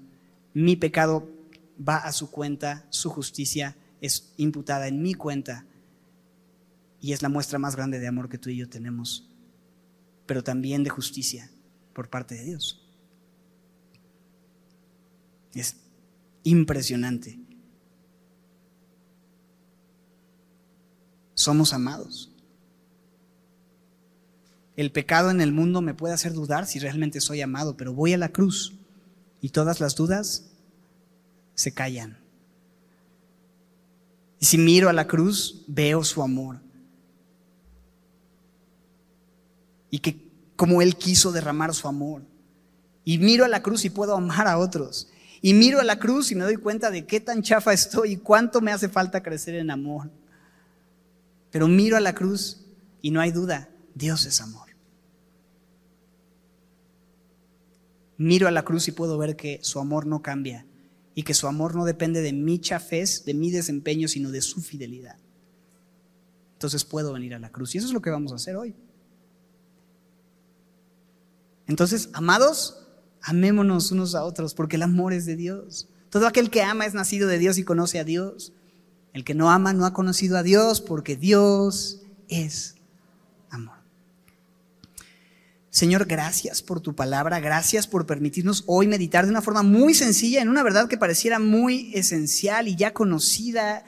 [0.55, 1.29] Mi pecado
[1.77, 5.67] va a su cuenta, su justicia es imputada en mi cuenta.
[7.01, 9.29] Y es la muestra más grande de amor que tú y yo tenemos,
[10.27, 11.51] pero también de justicia
[11.95, 12.87] por parte de Dios.
[15.55, 15.77] Es
[16.43, 17.39] impresionante.
[21.35, 22.27] Somos amados.
[24.77, 28.15] el pecado en el mundo me puede hacer dudar si realmente soy amado, pero voy
[28.15, 28.73] a la cruz
[29.43, 30.51] y todas las dudas
[31.55, 32.19] se callan.
[34.39, 36.61] Y si miro a la cruz, veo su amor.
[39.91, 42.23] Y que como Él quiso derramar su amor.
[43.05, 45.09] Y miro a la cruz y puedo amar a otros.
[45.43, 48.17] Y miro a la cruz y me doy cuenta de qué tan chafa estoy y
[48.17, 50.11] cuánto me hace falta crecer en amor.
[51.51, 52.63] Pero miro a la cruz
[53.01, 54.69] y no hay duda, Dios es amor.
[58.19, 60.67] Miro a la cruz y puedo ver que su amor no cambia
[61.15, 64.61] y que su amor no depende de mi chafez, de mi desempeño, sino de su
[64.61, 65.17] fidelidad.
[66.53, 67.75] Entonces puedo venir a la cruz.
[67.75, 68.75] Y eso es lo que vamos a hacer hoy.
[71.67, 72.80] Entonces, amados,
[73.23, 75.89] amémonos unos a otros, porque el amor es de Dios.
[76.11, 78.53] Todo aquel que ama es nacido de Dios y conoce a Dios.
[79.13, 82.77] El que no ama no ha conocido a Dios, porque Dios es
[83.51, 83.77] amor.
[85.71, 90.43] Señor, gracias por tu palabra, gracias por permitirnos hoy meditar de una forma muy sencilla
[90.43, 93.85] en una verdad que pareciera muy esencial y ya conocida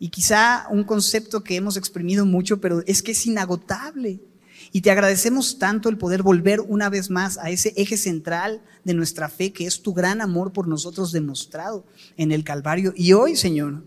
[0.00, 4.20] y quizá un concepto que hemos exprimido mucho, pero es que es inagotable.
[4.72, 8.94] Y te agradecemos tanto el poder volver una vez más a ese eje central de
[8.94, 11.84] nuestra fe, que es tu gran amor por nosotros demostrado
[12.16, 12.92] en el Calvario.
[12.96, 13.82] Y hoy, Señor,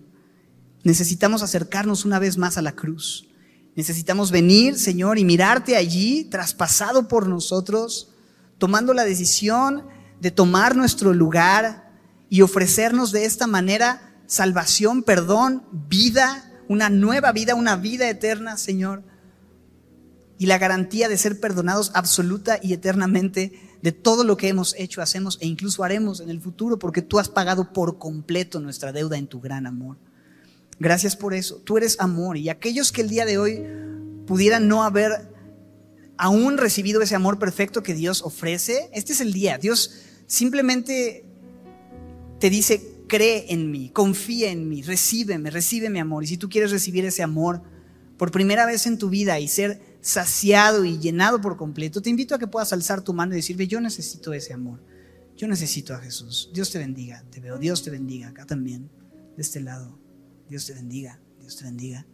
[0.84, 3.30] necesitamos acercarnos una vez más a la cruz.
[3.76, 8.10] Necesitamos venir, Señor, y mirarte allí, traspasado por nosotros,
[8.58, 9.88] tomando la decisión
[10.20, 11.92] de tomar nuestro lugar
[12.30, 19.13] y ofrecernos de esta manera salvación, perdón, vida, una nueva vida, una vida eterna, Señor
[20.38, 25.02] y la garantía de ser perdonados absoluta y eternamente de todo lo que hemos hecho,
[25.02, 29.18] hacemos e incluso haremos en el futuro, porque tú has pagado por completo nuestra deuda
[29.18, 29.98] en tu gran amor.
[30.80, 31.58] Gracias por eso.
[31.58, 33.64] Tú eres amor y aquellos que el día de hoy
[34.26, 35.34] pudieran no haber
[36.18, 39.58] aún recibido ese amor perfecto que Dios ofrece, este es el día.
[39.58, 39.92] Dios
[40.28, 41.26] simplemente
[42.40, 46.24] te dice, cree en mí, confía en mí, recíbeme, recibe mi amor.
[46.24, 47.62] Y si tú quieres recibir ese amor
[48.18, 52.36] por primera vez en tu vida y ser saciado y llenado por completo, te invito
[52.36, 54.84] a que puedas alzar tu mano y decirle, yo necesito ese amor,
[55.38, 56.52] yo necesito a Jesús.
[56.54, 58.92] Dios te bendiga, te veo, Dios te bendiga, acá también,
[59.36, 59.98] de este lado.
[60.50, 62.06] Dios te bendiga, Dios te bendiga.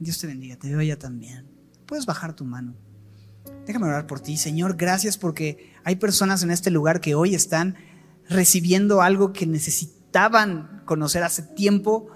[0.00, 1.46] Dios te bendiga, te veo allá también.
[1.86, 2.74] Puedes bajar tu mano.
[3.66, 7.76] Déjame orar por ti, Señor, gracias porque hay personas en este lugar que hoy están
[8.28, 12.08] recibiendo algo que necesitaban conocer hace tiempo,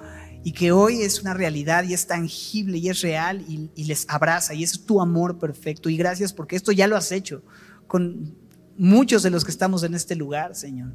[0.42, 4.54] y que hoy es una realidad y es tangible y es real y, les abraza
[4.54, 5.90] y es tu amor perfecto.
[5.90, 7.42] Y gracias porque esto ya lo has hecho
[7.86, 8.34] con
[8.78, 10.92] muchos de los que estamos en este lugar, Señor.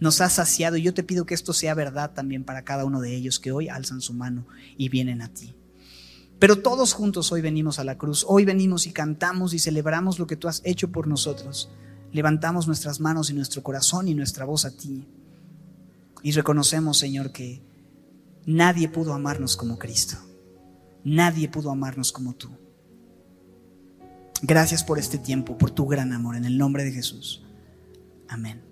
[0.00, 3.00] Nos has saciado y yo te pido que esto sea verdad también para cada uno
[3.00, 4.46] de ellos que hoy alzan su mano
[4.76, 5.54] y vienen a ti.
[6.38, 10.26] Pero todos juntos hoy venimos a la cruz, hoy venimos y cantamos y celebramos lo
[10.26, 11.70] que tú has hecho por nosotros.
[12.12, 15.06] Levantamos nuestras manos y nuestro corazón y nuestra voz a ti.
[16.22, 17.67] Y reconocemos, Señor, que
[18.48, 20.16] Nadie pudo amarnos como Cristo.
[21.04, 22.48] Nadie pudo amarnos como tú.
[24.40, 27.44] Gracias por este tiempo, por tu gran amor, en el nombre de Jesús.
[28.26, 28.67] Amén.